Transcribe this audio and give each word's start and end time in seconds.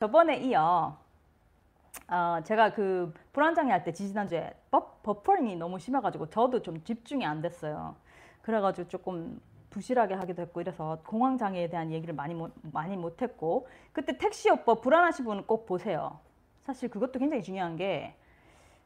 저번에 0.00 0.38
이어 0.38 0.96
어, 2.08 2.40
제가 2.42 2.72
그 2.72 3.12
불안장애 3.34 3.70
할 3.70 3.84
때 3.84 3.92
지지난주에 3.92 4.54
버, 4.70 4.94
버퍼링이 5.02 5.56
너무 5.56 5.78
심해가지고 5.78 6.30
저도 6.30 6.62
좀 6.62 6.82
집중이 6.82 7.26
안 7.26 7.42
됐어요. 7.42 7.94
그래가지고 8.40 8.88
조금 8.88 9.38
부실하게 9.68 10.14
하기도 10.14 10.40
했고 10.40 10.62
이래서 10.62 10.98
공황장애에 11.06 11.68
대한 11.68 11.92
얘기를 11.92 12.14
많이 12.14 12.32
못, 12.32 12.50
많이 12.72 12.96
못했고 12.96 13.68
그때 13.92 14.16
택시요법 14.16 14.80
불안하신 14.80 15.26
분은 15.26 15.46
꼭 15.46 15.66
보세요. 15.66 16.18
사실 16.62 16.88
그것도 16.88 17.18
굉장히 17.18 17.42
중요한 17.42 17.76
게 17.76 18.14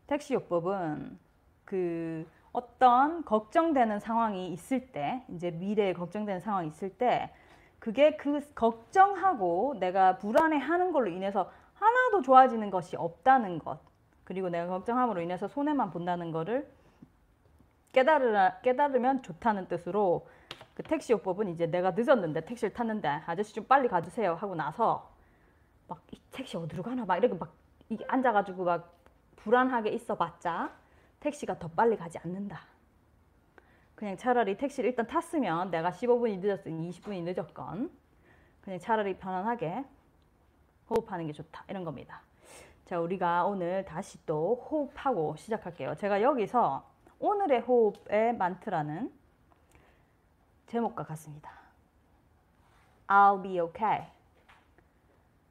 택시요법은 0.09 1.17
그 1.65 2.29
어떤 2.53 3.25
걱정되는 3.25 4.01
상황이 4.01 4.49
있을 4.49 4.89
때 4.89 5.23
이제 5.29 5.53
미래에 5.53 5.93
걱정되는 5.93 6.41
상황이 6.41 6.67
있을 6.67 6.91
때 6.91 7.31
그게 7.85 8.17
그 8.17 8.41
걱정하고 8.55 9.75
내가 9.79 10.17
불안해하는 10.17 10.91
걸로 10.91 11.11
인해서 11.11 11.53
하나도 11.75 12.23
좋아지는 12.23 12.71
것이 12.71 12.97
없다는 12.97 13.59
것 13.59 13.79
그리고 14.25 14.49
내가 14.49 14.69
걱정함으로 14.69 15.21
인해서 15.21 15.49
손해만 15.49 15.91
본다는 15.91 16.33
거를 16.33 16.67
깨달으, 17.93 18.63
깨달으면 18.63 19.23
좋다는 19.23 19.69
뜻으로 19.69 20.27
그 20.75 20.83
택시 20.83 21.13
요법은 21.13 21.49
이제 21.51 21.67
내가 21.67 21.91
늦었는데 21.91 22.47
택시를 22.47 22.73
탔는데 22.73 23.07
아저씨 23.27 23.53
좀 23.53 23.67
빨리 23.67 23.87
가주세요 23.87 24.35
하고 24.35 24.55
나서 24.55 25.13
막 25.87 26.01
이 26.11 26.19
택시 26.33 26.57
어디로 26.57 26.83
가나 26.83 27.05
막 27.05 27.19
이렇게 27.19 27.35
막 27.35 27.53
앉아가지고 28.09 28.65
막 28.65 28.95
불안하게 29.37 29.91
있어봤자 29.91 30.73
택시가 31.21 31.59
더 31.59 31.69
빨리 31.69 31.99
가지 31.99 32.17
않는다. 32.17 32.74
그냥 33.95 34.17
차라리 34.17 34.57
택시를 34.57 34.91
일단 34.91 35.07
탔으면 35.07 35.71
내가 35.71 35.91
15분이 35.91 36.41
늦었든 36.41 36.91
20분이 36.91 37.23
늦었건 37.23 37.91
그냥 38.61 38.79
차라리 38.79 39.17
편안하게 39.17 39.85
호흡하는 40.91 41.27
게 41.27 41.33
좋다 41.33 41.65
이런 41.69 41.85
겁니다. 41.85 42.23
자 42.87 43.01
우리가 43.01 43.47
오늘 43.47 43.85
다시 43.85 44.25
또 44.27 44.57
호흡하고 44.57 45.37
시작할게요. 45.37 45.95
제가 45.95 46.21
여기서 46.23 46.85
오늘의 47.19 47.61
호흡의 47.61 48.37
만트라는 48.37 49.13
제목과 50.67 51.05
같습니다. 51.05 51.53
I'll 53.07 53.43
be 53.43 53.61
okay. 53.61 54.07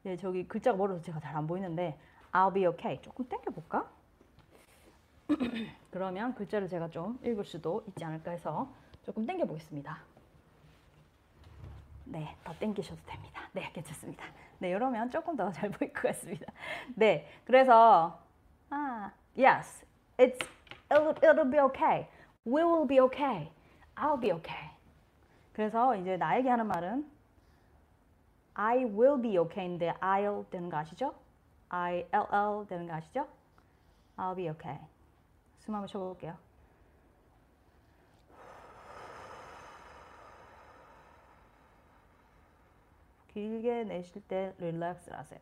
네, 0.02 0.16
저기 0.16 0.46
글자가 0.46 0.76
멀어서 0.76 1.00
제가 1.00 1.18
잘 1.18 1.34
안 1.34 1.46
보이는데 1.46 1.98
I'll 2.32 2.52
be 2.52 2.66
okay. 2.66 3.00
조금 3.00 3.26
당겨볼까? 3.28 3.90
그러면 5.90 6.34
글자를 6.34 6.68
제가 6.68 6.88
좀 6.90 7.18
읽을 7.22 7.44
수도 7.44 7.84
있지 7.88 8.04
않을까 8.04 8.30
해서 8.32 8.68
조금 9.02 9.26
당겨 9.26 9.44
보겠습니다. 9.44 9.98
네, 12.06 12.36
더 12.44 12.52
당기셔도 12.54 13.00
됩니다. 13.06 13.48
네, 13.52 13.70
괜찮습니다. 13.72 14.24
네, 14.58 14.70
이러면 14.70 15.10
조금 15.10 15.36
더 15.36 15.50
잘 15.52 15.70
보일 15.70 15.92
것 15.92 16.02
같습니다. 16.08 16.52
네, 16.94 17.28
그래서 17.44 18.20
아, 18.70 19.10
yes, 19.36 19.86
it's 20.18 20.38
it'll, 20.90 21.14
it'll 21.22 21.50
be 21.50 21.60
okay. 21.60 22.08
We 22.46 22.62
will 22.62 22.86
be 22.86 23.00
okay. 23.00 23.50
I'll 23.96 24.20
be 24.20 24.32
okay. 24.32 24.70
그래서 25.52 25.96
이제 25.96 26.16
나에게 26.16 26.48
하는 26.48 26.66
말은 26.66 27.10
I 28.54 28.84
will 28.84 29.20
be 29.20 29.38
okay인데 29.38 29.94
I'll 30.00 30.48
되는 30.50 30.68
거 30.68 30.76
아시죠? 30.78 31.14
I 31.68 32.06
L 32.12 32.26
L 32.32 32.66
되는 32.68 32.86
거 32.86 32.94
아시죠? 32.94 33.26
I'll 34.16 34.36
be 34.36 34.48
okay. 34.50 34.78
숨 35.64 35.74
한번 35.74 35.88
쉬어볼게요. 35.88 36.36
길게 43.32 43.84
내쉴 43.84 44.22
때 44.28 44.54
릴렉스를 44.58 45.18
하세요. 45.18 45.40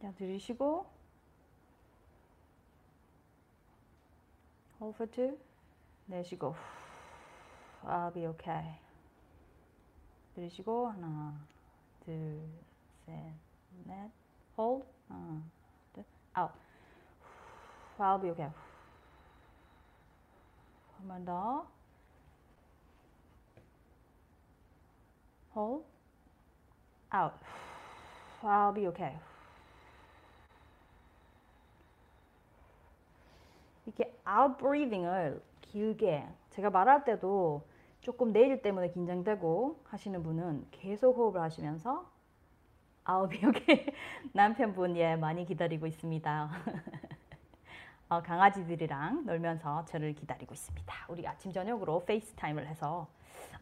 자, 0.00 0.12
들이쉬고 0.12 0.86
two 5.12 5.38
내쉬고 6.06 6.54
I'll 7.86 8.12
be 8.12 8.26
okay. 8.26 8.78
들이쉬고 10.34 10.88
하나, 10.88 11.38
둘, 12.04 12.40
셋, 13.06 13.14
넷, 13.84 14.10
hold 14.56 14.86
하나, 15.08 15.42
둘, 15.92 16.04
out. 16.36 16.52
I'll 17.98 18.20
be 18.20 18.30
okay. 18.30 18.50
한 20.98 21.08
번 21.08 21.24
더. 21.24 21.66
hold, 25.54 25.84
out. 27.12 27.34
I'll 28.42 28.74
be 28.74 28.86
okay. 28.88 29.16
이렇게 33.86 34.12
out 34.26 34.58
breathing을 34.58 35.40
길게 35.60 36.26
제가 36.50 36.70
말할 36.70 37.04
때도 37.04 37.66
조금 38.04 38.34
내일 38.34 38.60
때문에 38.60 38.90
긴장되고 38.90 39.80
하시는 39.84 40.22
분은 40.22 40.66
계속 40.70 41.16
호흡을 41.16 41.40
하시면서 41.40 42.04
be 43.30 43.48
okay. 43.48 43.86
남편분 44.32 44.94
예 44.98 45.16
많이 45.16 45.46
기다리고 45.46 45.86
있습니다. 45.86 46.50
어, 48.10 48.22
강아지들이랑 48.22 49.24
놀면서 49.24 49.86
저를 49.86 50.14
기다리고 50.14 50.52
있습니다. 50.52 50.94
우리 51.08 51.26
아침 51.26 51.50
저녁으로 51.50 52.04
페이스타임을 52.04 52.66
해서 52.66 53.08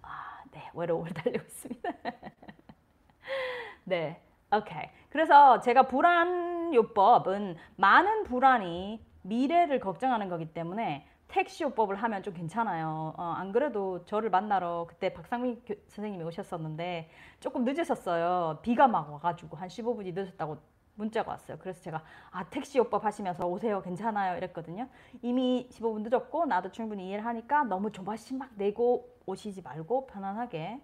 아, 0.03 0.43
네 0.51 0.69
외로움을 0.75 1.15
달리고 1.15 1.45
있습니다. 1.45 1.91
네, 3.85 4.21
오케이. 4.53 4.89
그래서 5.09 5.61
제가 5.61 5.87
불안 5.87 6.75
요법은 6.75 7.55
많은 7.77 8.25
불안이 8.25 9.07
미래를 9.23 9.79
걱정하는 9.79 10.29
거기 10.29 10.53
때문에 10.53 11.07
택시요법을 11.33 11.97
하면 11.97 12.23
좀 12.23 12.35
괜찮아요. 12.35 13.15
어, 13.17 13.23
안 13.23 13.53
그래도 13.53 14.05
저를 14.05 14.29
만나러 14.29 14.87
그때 14.89 15.13
박상민 15.13 15.63
교, 15.65 15.75
선생님이 15.89 16.23
오셨었는데 16.25 17.09
조금 17.41 17.65
늦으셨어요. 17.65 18.59
비가 18.63 18.87
막 18.87 19.11
와가지고 19.11 19.57
한 19.57 19.69
15분이 19.69 20.13
늦었다고 20.15 20.59
문자가 20.95 21.31
왔어요. 21.31 21.57
그래서 21.59 21.81
제가 21.81 22.03
아 22.31 22.45
택시요법 22.51 23.05
하시면서 23.05 23.47
오세요. 23.47 23.81
괜찮아요. 23.81 24.37
이랬거든요. 24.37 24.89
이미 25.23 25.69
15분 25.73 26.07
늦었고 26.07 26.45
나도 26.45 26.71
충분히 26.71 27.09
이해를 27.09 27.25
하니까 27.25 27.65
너무 27.65 27.91
조바심 27.91 28.39
막 28.39 28.51
내고 28.57 29.09
오시지 29.25 29.63
말고 29.63 30.09
편안하게 30.09 30.81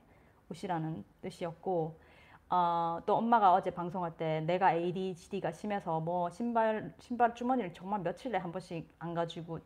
오시라는 0.50 1.04
뜻이었고 1.20 2.00
어, 2.48 3.00
또 3.04 3.16
엄마가 3.16 3.52
어제 3.52 3.70
방송할 3.70 4.16
때 4.16 4.40
내가 4.46 4.72
ADHD가 4.72 5.52
심해서 5.52 6.00
뭐 6.00 6.30
신발 6.30 6.94
신발 7.00 7.34
주머니를 7.34 7.74
정말 7.74 8.00
며칠에 8.00 8.38
한 8.38 8.50
번씩 8.50 8.88
안 8.98 9.12
가지고 9.12 9.58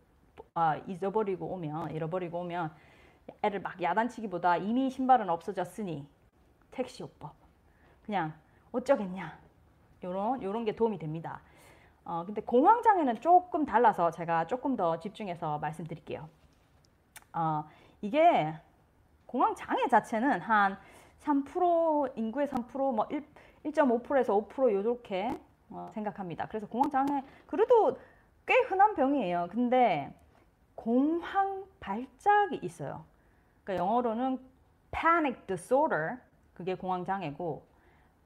아, 0.55 0.77
잊어버리고 0.87 1.47
오면 1.47 1.93
잃어버리고 1.93 2.41
오면 2.41 2.71
애를 3.41 3.61
막 3.61 3.81
야단치기보다 3.81 4.59
이미 4.59 4.91
신발은 4.91 5.31
없어졌으니 5.31 6.07
택시요법 6.71 7.33
그냥 8.05 8.35
어쩌겠냐 8.73 9.39
요런 10.05 10.43
요런 10.43 10.65
게 10.65 10.75
도움이 10.75 10.99
됩니다. 10.99 11.41
어, 12.05 12.25
근데 12.27 12.43
공황장애는 12.43 13.21
조금 13.21 13.65
달라서 13.65 14.11
제가 14.11 14.47
조금 14.47 14.77
더 14.77 14.99
집중해서 14.99 15.59
말씀드릴게요. 15.59 16.29
어, 17.33 17.65
이게 18.03 18.53
공황장애 19.27 19.87
자체는 19.89 20.41
한 20.41 20.77
3% 21.21 22.13
인구의 22.19 22.49
3%뭐 22.49 23.07
1.5%에서 23.65 24.35
5% 24.37 24.73
요렇게 24.73 25.39
어, 25.71 25.91
생각합니다. 25.95 26.47
그래서 26.49 26.67
공황장애 26.67 27.23
그래도 27.47 27.97
꽤 28.45 28.55
흔한 28.69 28.95
병이에요. 28.95 29.49
근데 29.51 30.13
공황 30.83 31.65
발작이 31.79 32.59
있어요. 32.63 33.05
그러니까 33.63 33.85
영어로는 33.85 34.41
panic 34.91 35.47
disorder 35.47 36.17
그게 36.55 36.75
공황 36.75 37.05
장애고 37.05 37.65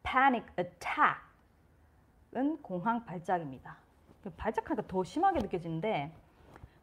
panic 0.03 0.47
attack은 0.59 2.63
공황 2.63 3.05
발작입니다. 3.05 3.77
그 4.23 4.31
발작하니까 4.31 4.87
더 4.89 5.05
심하게 5.05 5.41
느껴지는데 5.41 6.11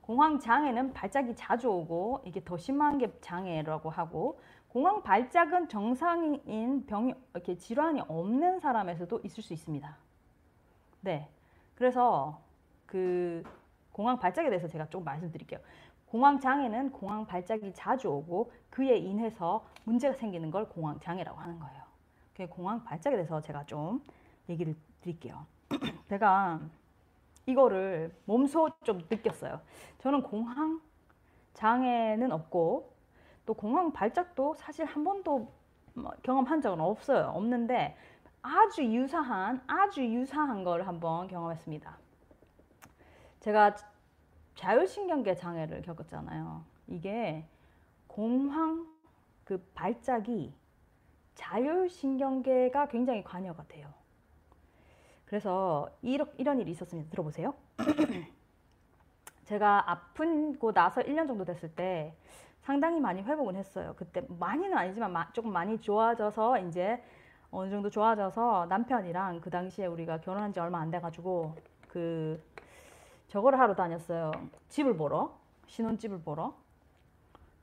공황 0.01 0.37
장애는 0.37 0.93
발작이 0.93 1.35
자주 1.35 1.69
오고 1.69 2.21
이게 2.25 2.43
더 2.43 2.55
심한 2.55 2.99
게 2.99 3.11
장애라고 3.21 3.89
하고 3.89 4.39
공황 4.67 5.01
발작은 5.01 5.69
정상인 5.69 6.85
병이 6.85 7.15
이렇게 7.33 7.57
질환이 7.57 7.99
없는 8.07 8.59
사람에서도 8.59 9.21
있을 9.23 9.41
수 9.41 9.53
있습니다. 9.53 9.97
네. 11.01 11.27
그래서 11.73 12.39
그 12.85 13.43
공황 13.93 14.19
발작에 14.19 14.49
대해서 14.49 14.67
제가 14.67 14.87
좀 14.89 15.05
말씀드릴게요. 15.05 15.59
공황 16.07 16.39
장애는 16.39 16.91
공황 16.91 17.25
발작이 17.25 17.73
자주 17.73 18.09
오고 18.09 18.51
그에 18.69 18.97
인해서 18.97 19.65
문제가 19.85 20.13
생기는 20.13 20.51
걸 20.51 20.67
공황 20.67 20.99
장애라고 20.99 21.39
하는 21.39 21.57
거예요. 21.59 21.81
공황 22.49 22.83
발작에 22.83 23.15
대해서 23.15 23.39
제가 23.39 23.65
좀 23.65 24.03
얘기를 24.49 24.75
드릴게요. 25.01 25.45
제가 26.09 26.59
이거를 27.45 28.13
몸소 28.25 28.71
좀 28.83 28.99
느꼈어요. 29.09 29.61
저는 29.99 30.23
공황 30.23 30.81
장애는 31.53 32.31
없고 32.31 32.91
또 33.45 33.53
공황 33.53 33.91
발작도 33.91 34.55
사실 34.55 34.85
한 34.85 35.03
번도 35.03 35.51
뭐 35.93 36.11
경험한 36.23 36.61
적은 36.61 36.79
없어요. 36.81 37.31
없는데 37.35 37.95
아주 38.41 38.83
유사한 38.83 39.61
아주 39.67 40.03
유사한 40.03 40.63
걸 40.63 40.87
한번 40.87 41.27
경험했습니다. 41.27 42.02
제가 43.43 43.75
자율신경계 44.55 45.35
장애를 45.35 45.81
겪었잖아요. 45.81 46.63
이게 46.87 47.45
공황 48.07 48.87
그 49.43 49.61
발작이 49.75 50.53
자율신경계가 51.35 52.87
굉장히 52.87 53.21
관여가 53.21 53.65
돼요. 53.67 53.89
그래서 55.25 55.89
이런, 56.01 56.31
이런 56.37 56.61
일이 56.61 56.71
있었습니다. 56.71 57.09
들어보세요. 57.09 57.53
제가 59.43 59.91
아픈고 59.91 60.71
나서 60.71 61.01
1년 61.01 61.27
정도 61.27 61.43
됐을 61.43 61.69
때 61.75 62.15
상당히 62.61 63.01
많이 63.01 63.21
회복은 63.21 63.57
했어요. 63.57 63.93
그때 63.97 64.25
많이는 64.29 64.77
아니지만 64.77 65.11
마, 65.11 65.29
조금 65.33 65.51
많이 65.51 65.81
좋아져서 65.81 66.59
이제 66.59 67.03
어느 67.51 67.69
정도 67.69 67.89
좋아져서 67.89 68.67
남편이랑 68.67 69.41
그 69.41 69.49
당시에 69.49 69.85
우리가 69.85 70.21
결혼한 70.21 70.53
지 70.53 70.61
얼마 70.61 70.79
안 70.79 70.91
돼가지고 70.91 71.57
그 71.89 72.41
저거를 73.33 73.59
하러 73.59 73.73
다녔어요. 73.73 74.31
집을 74.69 74.95
보러 74.95 75.35
신혼집을 75.65 76.21
보러 76.21 76.53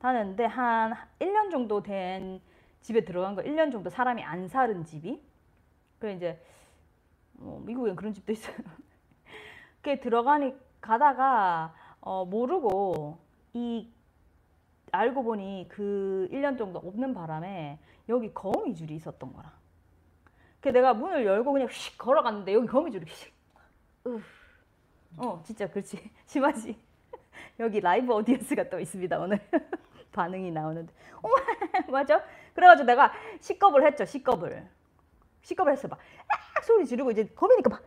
다녔는데 0.00 0.44
한 0.46 0.94
1년 1.20 1.52
정도 1.52 1.80
된 1.80 2.40
집에 2.80 3.04
들어간 3.04 3.36
거 3.36 3.42
1년 3.42 3.70
정도 3.70 3.88
사람이 3.88 4.20
안 4.24 4.48
사는 4.48 4.84
집이 4.84 5.22
그래 6.00 6.14
이제 6.14 6.44
어, 7.38 7.62
미국엔 7.64 7.94
그런 7.94 8.12
집도 8.12 8.32
있어요. 8.32 8.56
그게 9.80 10.00
들어가니 10.00 10.56
가다가 10.80 11.72
어, 12.00 12.24
모르고 12.24 13.18
이 13.52 13.88
알고 14.90 15.22
보니 15.22 15.66
그 15.68 16.28
1년 16.32 16.58
정도 16.58 16.80
없는 16.80 17.14
바람에 17.14 17.78
여기 18.08 18.34
거미줄이 18.34 18.96
있었던 18.96 19.32
거라. 19.32 19.52
그 20.60 20.70
내가 20.70 20.94
문을 20.94 21.24
열고 21.24 21.52
그냥 21.52 21.68
휙 21.68 21.96
걸어갔는데 21.96 22.54
여기 22.54 22.66
거미줄이 22.66 23.06
휙. 23.06 23.32
으. 24.08 24.20
어, 25.16 25.42
진짜 25.44 25.68
그렇지. 25.68 26.10
심하지. 26.26 26.78
여기 27.58 27.80
라이브 27.80 28.12
오디언스가 28.12 28.68
또 28.68 28.78
있습니다, 28.80 29.18
오늘. 29.18 29.40
반응이 30.12 30.50
나오는데. 30.50 30.92
어, 31.22 31.28
맞아? 31.90 32.22
그래가지고 32.54 32.86
내가 32.86 33.12
시겁을 33.40 33.86
했죠, 33.86 34.04
시겁을. 34.04 34.66
시겁을 35.42 35.72
했어. 35.72 35.88
막, 35.88 35.98
악 36.56 36.64
소리 36.64 36.86
지르고 36.86 37.10
이제 37.10 37.26
거미니까 37.34 37.70
막, 37.70 37.82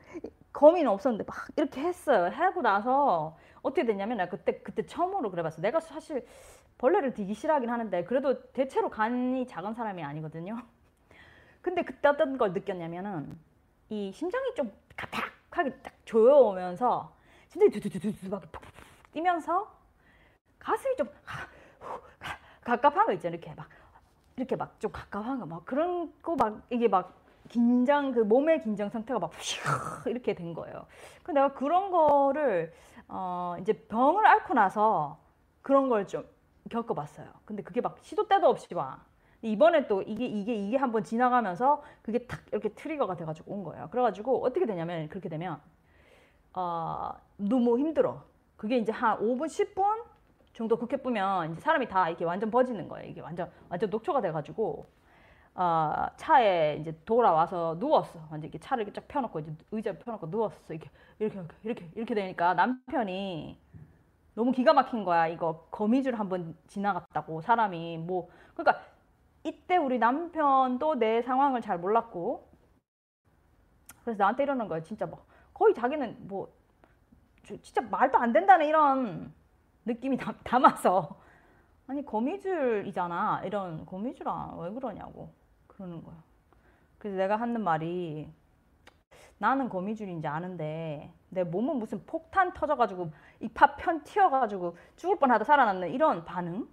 거미는 0.52 0.90
없었는데 0.92 1.26
막 1.28 1.36
이렇게 1.58 1.82
했어요. 1.82 2.32
하고 2.34 2.62
나서 2.62 3.38
어떻게 3.62 3.86
됐냐면 3.86 4.18
나 4.18 4.30
그때, 4.30 4.60
그때 4.60 4.86
처음으로 4.86 5.32
그래봤어. 5.32 5.62
내가 5.62 5.80
사실 5.80 6.26
벌레를 6.78 7.14
되게 7.14 7.34
싫어하긴 7.34 7.70
하는데 7.70 8.04
그래도 8.06 8.52
대체로 8.52 8.90
간이 8.90 9.48
작은 9.48 9.74
사람이 9.74 10.04
아니거든요. 10.04 10.62
근데 11.62 11.84
그때 11.84 12.08
어떤 12.10 12.38
걸 12.38 12.54
느꼈냐면은 12.54 13.38
이 13.90 14.12
심장이 14.14 14.54
좀 14.56 14.72
가팍 14.96 15.33
하게 15.58 15.72
딱 15.82 15.94
조여오면서 16.06 17.14
심장이 17.50 17.72
두두두두 17.72 18.30
막 18.30 18.42
뛰면서 19.12 19.72
가슴이 20.60 20.96
좀 20.96 21.10
갑갑한 22.64 23.06
거 23.06 23.12
있잖아요. 23.14 23.38
이렇게 23.38 23.54
막 23.56 23.68
이렇게 24.38 24.56
막 24.56 24.80
좀 24.80 24.92
갑갑한 24.92 25.40
거 25.40 25.46
막 25.46 25.66
그런 25.66 26.12
거 26.22 26.36
막 26.36 26.62
이게 26.70 26.88
막 26.88 27.14
긴장 27.50 28.12
그 28.12 28.20
몸의 28.22 28.62
긴장 28.64 28.90
상태가 28.90 29.20
막 29.20 29.32
이렇게 30.08 30.34
된 30.34 30.54
거예요. 30.54 30.86
그 31.24 31.32
내가 31.32 31.54
그런 31.54 31.92
거를 31.92 32.74
어 33.08 33.56
이제 33.60 33.74
병을 33.74 34.26
앓고 34.26 34.54
나서 34.54 35.20
그런 35.62 35.90
걸 35.90 36.08
좀 36.08 36.26
겪어봤어요. 36.70 37.28
근데 37.46 37.62
그게 37.62 37.82
막 37.82 37.98
시도 38.02 38.28
때도 38.28 38.48
없이 38.48 38.74
와. 38.74 39.00
이번에 39.44 39.88
또 39.88 40.02
이게 40.02 40.26
이게 40.26 40.56
이게 40.56 40.78
한번 40.78 41.04
지나가면서 41.04 41.84
그게 42.02 42.26
탁 42.26 42.42
이렇게 42.52 42.70
트리거가 42.70 43.16
돼가지고 43.18 43.54
온 43.54 43.64
거예요. 43.64 43.90
그래가지고 43.92 44.44
어떻게 44.44 44.66
되냐면 44.66 45.10
그렇게 45.10 45.28
되면 45.28 45.60
어 46.54 47.12
너무 47.38 47.78
힘들어. 47.78 48.24
그게 48.56 48.78
이제 48.78 48.92
한 48.94 49.20
5분 49.20 49.48
10분 49.48 50.06
정도 50.54 50.78
그렇게 50.78 50.98
뿌면 50.98 51.52
이제 51.52 51.62
사람이 51.62 51.90
다 51.90 52.08
이렇게 52.08 52.24
완전 52.24 52.50
버지는 52.50 52.88
거예요. 52.88 53.10
이게 53.10 53.20
완전 53.20 53.52
완전 53.68 53.90
녹초가 53.90 54.22
돼가지고 54.22 54.86
어, 55.56 56.08
차에 56.16 56.78
이제 56.80 56.98
돌아와서 57.04 57.76
누웠어. 57.80 58.20
완전 58.32 58.44
이렇게 58.44 58.60
차를 58.60 58.84
이렇게 58.84 59.02
쫙 59.02 59.08
펴놓고 59.10 59.40
이제 59.40 59.54
의자 59.72 59.94
펴놓고 60.00 60.28
누웠어. 60.28 60.74
이렇게 60.74 60.90
이렇게 61.20 61.42
이렇게 61.64 61.90
이렇게 61.96 62.16
되니까 62.16 62.54
남편이 62.54 63.60
너무 64.36 64.52
기가 64.54 64.72
막힌 64.74 65.04
거야. 65.04 65.28
이거 65.28 65.68
거미줄 65.70 66.16
한번 66.16 66.56
지나갔다고 66.68 67.42
사람이 67.42 67.98
뭐 67.98 68.30
그러니까 68.56 68.82
이때 69.44 69.78
우리 69.78 70.00
남편도 70.00 70.96
내 70.96 71.22
상황을 71.22 71.62
잘 71.62 71.78
몰랐고 71.78 72.50
그래서 74.04 74.18
나한테 74.18 74.44
이러는 74.44 74.68
거야. 74.68 74.82
진짜 74.82 75.06
뭐 75.06 75.26
거의 75.54 75.74
자기는 75.74 76.28
뭐 76.28 76.54
진짜 77.44 77.82
말도 77.82 78.18
안 78.18 78.32
된다는 78.34 78.66
이런 78.66 79.34
느낌이 79.86 80.18
담아서 80.44 81.20
아니 81.88 82.06
거미줄이잖아 82.06 83.42
이런 83.44 83.86
거미줄아 83.86 84.56
왜 84.60 84.72
그러냐고 84.72 85.34
그러는 85.68 86.04
거야. 86.04 86.16
그래서 86.98 87.18
내가 87.18 87.36
하는 87.36 87.62
말이 87.62 88.32
나는 89.38 89.68
거미줄인지 89.68 90.28
아는데 90.28 91.14
내 91.30 91.44
몸은 91.44 91.78
무슨 91.78 92.06
폭탄 92.06 92.54
터져가지고 92.54 93.12
이파 93.42 93.76
편 93.76 94.04
튀어가지고 94.04 94.78
죽을 94.96 95.20
뻔하다 95.20 95.44
살아났는 95.44 95.92
이런 95.92 96.24
반응이 96.24 96.66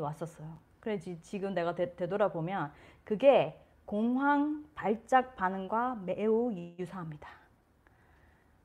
왔었어요. 0.00 0.65
그래 0.86 0.98
지금 1.00 1.52
내가 1.52 1.74
되, 1.74 1.96
되돌아보면 1.96 2.72
그게 3.02 3.58
공황 3.86 4.64
발작 4.76 5.34
반응과 5.34 5.96
매우 5.96 6.52
유사합니다. 6.52 7.28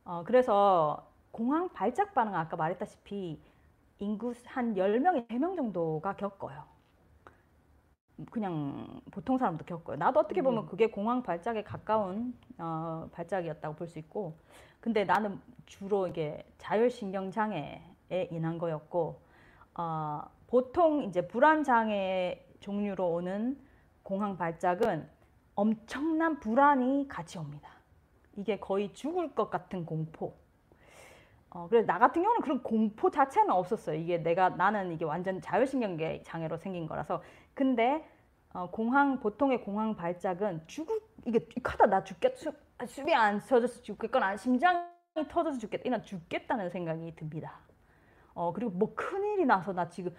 어, 0.03 0.23
그래서 0.25 1.07
공황 1.31 1.69
발작 1.69 2.13
반응 2.13 2.35
아까 2.35 2.55
말했다시피 2.57 3.39
인구 3.99 4.33
한 4.45 4.77
10명에 4.77 5.27
3명 5.27 5.55
정도가 5.55 6.15
겪어요. 6.17 6.63
그냥 8.31 9.01
보통 9.11 9.37
사람도 9.37 9.65
겪어요. 9.65 9.97
나도 9.97 10.19
어떻게 10.19 10.41
보면 10.41 10.65
음. 10.65 10.67
그게 10.67 10.87
공황 10.87 11.23
발작에 11.23 11.63
가까운 11.63 12.35
어, 12.57 13.09
발작이었다고 13.13 13.75
볼 13.75 13.87
수 13.87 13.99
있고, 13.99 14.35
근데 14.79 15.03
나는 15.05 15.39
주로 15.65 16.07
이게 16.07 16.45
자율신경 16.59 17.31
장애에 17.31 17.81
인한 18.31 18.57
거였고, 18.59 19.19
어, 19.75 20.21
보통 20.51 21.03
이제 21.03 21.25
불안 21.25 21.63
장애 21.63 22.45
종류로 22.59 23.07
오는 23.07 23.57
공황 24.03 24.35
발작은 24.35 25.07
엄청난 25.55 26.41
불안이 26.41 27.07
같이 27.07 27.37
옵니다. 27.37 27.69
이게 28.35 28.59
거의 28.59 28.93
죽을 28.93 29.33
것 29.33 29.49
같은 29.49 29.85
공포. 29.85 30.35
어, 31.51 31.67
그래서 31.69 31.87
나 31.87 31.97
같은 31.97 32.21
경우는 32.21 32.41
그런 32.41 32.61
공포 32.63 33.09
자체는 33.09 33.49
없었어요. 33.49 33.95
이게 33.95 34.17
내가 34.17 34.49
나는 34.49 34.91
이게 34.91 35.05
완전 35.05 35.39
자율신경계 35.39 36.23
장애로 36.23 36.57
생긴 36.57 36.85
거라서. 36.85 37.23
근데 37.53 38.05
어, 38.51 38.69
공황 38.71 39.21
보통의 39.21 39.61
공황 39.61 39.95
발작은 39.95 40.67
죽을 40.67 40.99
이게 41.25 41.47
하다 41.63 41.85
나 41.85 42.03
죽겠 42.03 42.35
수, 42.35 42.51
숨이 42.85 43.15
안 43.15 43.39
쳐져서 43.39 43.83
죽겠거나 43.83 44.35
심장이 44.35 44.83
터져서 45.29 45.59
죽겠다 45.59 45.83
이런 45.85 46.03
죽겠다는 46.03 46.69
생각이 46.69 47.15
듭니다. 47.15 47.61
어 48.33 48.51
그리고 48.51 48.71
뭐 48.71 48.93
큰일이 48.95 49.45
나서 49.45 49.71
나 49.71 49.87
지금 49.87 50.13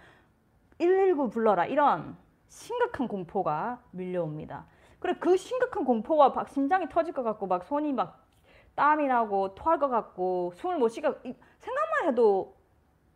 119 0.77 1.29
불러라 1.29 1.65
이런 1.65 2.17
심각한 2.47 3.07
공포가 3.07 3.81
밀려옵니다. 3.91 4.65
그래 4.99 5.15
그 5.19 5.35
심각한 5.35 5.83
공포가 5.83 6.29
막 6.29 6.49
심장이 6.49 6.87
터질 6.87 7.13
것 7.13 7.23
같고 7.23 7.47
막 7.47 7.63
손이 7.63 7.93
막 7.93 8.23
땀이 8.75 9.07
나고 9.07 9.53
토할 9.55 9.79
것 9.79 9.89
같고 9.89 10.53
숨을 10.55 10.77
못 10.77 10.89
쉬고 10.89 11.13
생각만 11.59 12.07
해도 12.07 12.55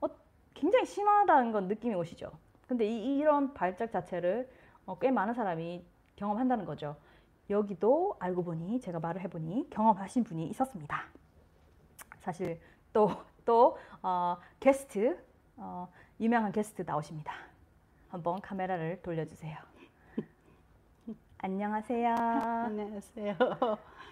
어, 0.01 0.07
굉장히 0.53 0.85
심하다는 0.85 1.51
건 1.51 1.67
느낌이 1.67 1.95
오시죠. 1.95 2.31
근데 2.67 2.85
이, 2.85 3.17
이런 3.17 3.53
발작 3.53 3.91
자체를 3.91 4.49
어, 4.85 4.97
꽤 4.99 5.11
많은 5.11 5.33
사람이 5.33 5.85
경험한다는 6.15 6.65
거죠. 6.65 6.95
여기도 7.49 8.15
알고 8.19 8.43
보니 8.43 8.81
제가 8.81 8.99
말을 8.99 9.21
해보니 9.21 9.69
경험하신 9.69 10.23
분이 10.25 10.47
있었습니다. 10.49 11.03
사실 12.19 12.59
또또 12.91 13.77
어, 14.01 14.37
게스트 14.59 15.17
어, 15.55 15.87
유명한 16.19 16.51
게스트 16.51 16.83
나오십니다. 16.85 17.31
한번 18.09 18.41
카메라를 18.41 19.01
돌려주세요. 19.03 19.55
안녕하세요. 21.37 22.15
안녕하세요. 22.17 23.35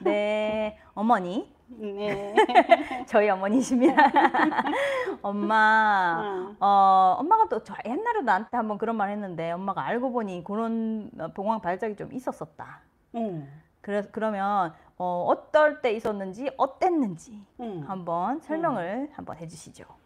네, 0.01 0.77
어머니. 0.93 1.51
네. 1.67 2.35
저희 3.07 3.27
어머니십니다. 3.29 3.95
엄마, 5.23 6.55
어. 6.59 6.65
어, 6.65 7.15
엄마가 7.21 7.49
또 7.49 7.59
옛날에 7.87 8.21
나한테 8.21 8.55
한번 8.55 8.77
그런 8.77 8.97
말 8.97 9.09
했는데 9.09 9.51
엄마가 9.51 9.83
알고 9.83 10.11
보니 10.11 10.43
그런 10.43 11.09
봉황 11.33 11.59
발작이 11.59 11.95
좀 11.95 12.13
있었었다. 12.13 12.81
음. 13.15 13.51
그래, 13.81 14.03
그러면 14.11 14.75
어, 14.97 15.25
어떨 15.27 15.81
때 15.81 15.91
있었는지 15.91 16.51
어땠는지 16.57 17.43
응. 17.61 17.83
한번 17.87 18.41
설명을 18.41 19.09
한번 19.13 19.37
해주시죠. 19.37 20.04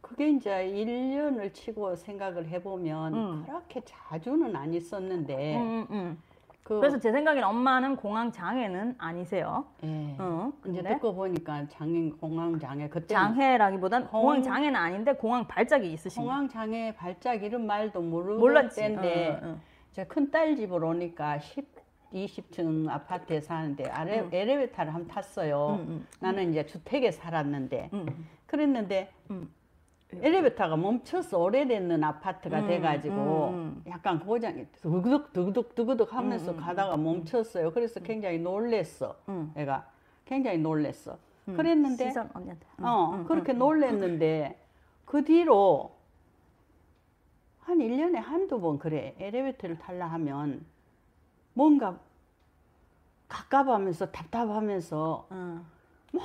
그게 0.00 0.30
이제 0.30 0.50
1년을 0.50 1.52
치고 1.52 1.96
생각을 1.96 2.48
해보면 2.48 3.14
음. 3.14 3.42
그렇게 3.46 3.80
자주는 3.84 4.54
안 4.54 4.72
있었는데 4.72 5.56
음, 5.56 5.62
음, 5.62 5.86
음. 5.90 6.22
그 6.62 6.80
그래서 6.80 6.98
제 6.98 7.10
생각에는 7.12 7.48
엄마는 7.48 7.96
공황 7.96 8.30
장애는 8.30 8.96
아니세요. 8.98 9.64
예. 9.84 10.14
어, 10.18 10.52
이제 10.66 10.82
근데 10.82 10.88
듣고 10.90 11.14
보니까 11.14 11.66
장애 11.68 12.10
공황 12.20 12.58
장애 12.58 12.88
그때 12.88 13.14
장애라기보단 13.14 14.08
공- 14.08 14.20
공황 14.20 14.42
장애는 14.42 14.76
아닌데 14.76 15.14
공황 15.14 15.46
발작이 15.46 15.90
있으신 15.92 16.22
거예요. 16.22 16.28
공황 16.30 16.48
장애 16.48 16.94
발작 16.94 17.42
이런 17.42 17.66
말도 17.66 18.02
모르는 18.02 18.38
몰랐지. 18.38 18.80
때인데 18.80 19.40
어, 19.42 19.46
어, 19.46 19.50
어. 19.52 19.60
제 19.92 20.04
큰딸 20.04 20.56
집을 20.56 20.84
오니까 20.84 21.38
10, 21.38 21.66
20층 22.12 22.88
아파트에 22.90 23.40
사는데 23.40 23.84
아래 23.88 24.20
음. 24.20 24.28
엘리베이터를 24.30 24.92
한번 24.94 25.08
탔어요. 25.08 25.78
음, 25.80 25.86
음. 25.88 26.06
나는 26.20 26.50
이제 26.50 26.66
주택에 26.66 27.10
살았는데 27.10 27.90
음. 27.94 28.26
그랬는데 28.46 29.10
음. 29.30 29.48
엘리베이터가 30.12 30.76
멈춰서 30.76 31.38
오래됐는 31.38 32.02
아파트가 32.02 32.60
음, 32.60 32.66
돼가지고 32.66 33.48
음, 33.50 33.82
약간 33.88 34.18
고장이 34.18 34.66
두구둑 34.80 35.32
두구둑 35.32 35.74
두구둑 35.74 36.14
하면서 36.14 36.52
음, 36.52 36.58
음, 36.58 36.60
가다가 36.62 36.96
멈췄어요. 36.96 37.72
그래서 37.72 38.00
굉장히 38.00 38.38
놀랬어. 38.38 39.16
음. 39.28 39.52
애가 39.54 39.86
굉장히 40.24 40.58
놀랬어. 40.58 41.18
음. 41.48 41.56
그랬는데. 41.56 42.12
음, 42.36 42.84
어 42.84 43.10
음, 43.14 43.24
그렇게 43.24 43.52
음. 43.52 43.58
놀랬는데 43.58 44.58
그 45.04 45.24
뒤로 45.24 45.92
한 47.60 47.78
1년에 47.78 48.14
한두 48.14 48.60
번 48.60 48.78
그래 48.78 49.14
엘리베이터를 49.18 49.78
탈라 49.78 50.06
하면 50.06 50.64
뭔가 51.52 51.98
갑갑하면서 53.28 54.10
답답하면서 54.10 55.28
음. 55.32 55.66
막 56.12 56.22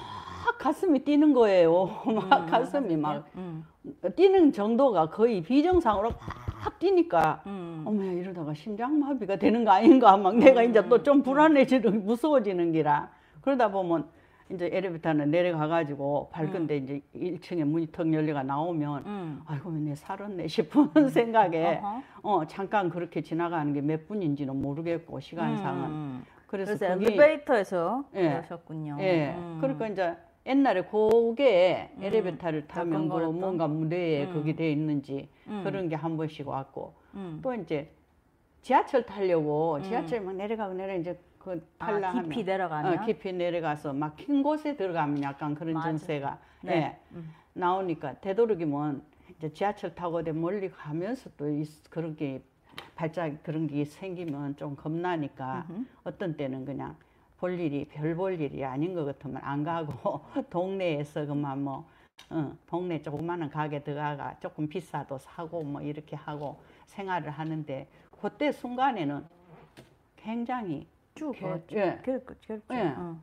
가슴이 0.59 0.99
뛰는 1.03 1.33
거예요. 1.33 1.89
막 2.29 2.41
음, 2.41 2.45
가슴이 2.47 2.95
막 2.97 3.25
음. 3.35 3.65
뛰는 4.15 4.51
정도가 4.51 5.09
거의 5.09 5.41
비정상으로 5.41 6.09
막 6.09 6.79
뛰니까 6.79 7.41
음. 7.45 7.83
어머 7.85 8.03
이러다가 8.03 8.53
심장마비가 8.53 9.35
되는 9.35 9.65
거 9.65 9.71
아닌가 9.71 10.15
막 10.15 10.35
내가 10.37 10.63
이제 10.63 10.87
또 10.87 11.03
좀 11.03 11.21
불안해지는 11.21 12.05
무서워지는 12.05 12.71
기라 12.71 13.09
그러다 13.41 13.69
보면 13.71 14.07
이제 14.51 14.69
엘리베이터는 14.71 15.31
내려가 15.31 15.67
가지고 15.67 16.29
밝은데 16.31 16.77
이제 16.77 17.01
1층에 17.15 17.63
문이 17.65 17.91
턱 17.91 18.11
열려가 18.13 18.43
나오면 18.43 19.03
음. 19.05 19.41
아이고 19.45 19.71
내 19.71 19.95
살았네 19.95 20.47
싶은 20.47 20.87
생각에 21.09 21.81
어허. 21.83 22.01
어 22.23 22.45
잠깐 22.45 22.89
그렇게 22.89 23.21
지나가는 23.21 23.73
게 23.73 23.81
몇 23.81 24.07
분인지는 24.07 24.61
모르겠고 24.61 25.19
시간상은 25.19 25.89
음. 25.89 26.25
그래서, 26.53 26.77
그래서 26.77 26.93
그게 27.00 27.07
엘리베이터에서 27.07 28.03
예. 28.13 28.29
그러셨군요. 28.29 28.98
예 29.00 29.33
음. 29.36 29.57
그러니까 29.60 29.88
이제 29.88 30.15
옛날에 30.45 30.81
고개 30.83 31.89
음. 31.98 32.03
엘리베이터를 32.03 32.67
타면 32.67 33.10
그? 33.10 33.15
뭔가 33.15 33.67
무대에 33.67 34.25
음. 34.25 34.33
그게 34.33 34.55
돼 34.55 34.72
있는지 34.72 35.29
음. 35.48 35.62
그런 35.63 35.89
게 35.89 35.95
한 35.95 36.15
번씩 36.15 36.48
왔고 36.48 36.93
음. 37.15 37.39
또 37.41 37.55
이제 37.55 37.89
지하철 38.62 39.03
타려고 39.03 39.77
음. 39.77 39.83
지하철 39.83 40.22
막 40.22 40.36
내려가고 40.36 40.75
내려 40.75 40.95
이제 40.95 41.19
그 41.39 41.67
탈라 41.79 42.10
아, 42.10 42.13
깊이 42.22 42.29
하면 42.41 42.45
내려가면 42.45 43.00
어, 43.00 43.05
깊이 43.05 43.33
내려가서 43.33 43.93
막힌 43.93 44.43
곳에 44.43 44.75
들어가면 44.77 45.24
약간 45.24 45.55
그런 45.55 45.74
맞아. 45.74 45.89
증세가 45.89 46.38
네. 46.62 46.74
예, 46.75 46.98
음. 47.13 47.33
나오니까 47.53 48.19
되도록이면 48.22 49.01
이제 49.38 49.51
지하철 49.51 49.95
타고 49.95 50.17
어디 50.17 50.31
멀리 50.31 50.69
가면서 50.69 51.31
또 51.36 51.50
있- 51.50 51.89
그런 51.89 52.15
게 52.15 52.43
발작 52.95 53.41
그런 53.43 53.67
게 53.67 53.85
생기면 53.85 54.55
좀 54.57 54.75
겁나니까 54.75 55.65
음흠. 55.69 55.85
어떤 56.03 56.35
때는 56.38 56.65
그냥 56.65 56.95
볼 57.39 57.59
일이 57.59 57.85
별 57.85 58.15
볼 58.15 58.39
일이 58.39 58.63
아닌 58.63 58.93
것 58.93 59.03
같으면 59.05 59.41
안 59.43 59.63
가고 59.63 60.21
동네에서 60.50 61.25
그만 61.25 61.63
뭐 61.63 61.85
어, 62.29 62.55
동네 62.67 63.01
조그마한 63.01 63.50
가게 63.50 63.83
들어가가 63.83 64.38
조금 64.39 64.67
비싸도 64.69 65.17
사고 65.17 65.63
뭐 65.63 65.81
이렇게 65.81 66.15
하고 66.15 66.57
생활을 66.85 67.29
하는데 67.31 67.88
그때 68.21 68.51
순간에는 68.51 69.25
굉장히 70.15 70.88
쭉 71.15 71.33
개- 71.33 71.41
그렇죠. 71.41 71.75
예. 71.75 72.00
그렇죠. 72.03 72.25
그렇죠. 72.25 72.63
예. 72.71 72.93
어. 72.97 73.17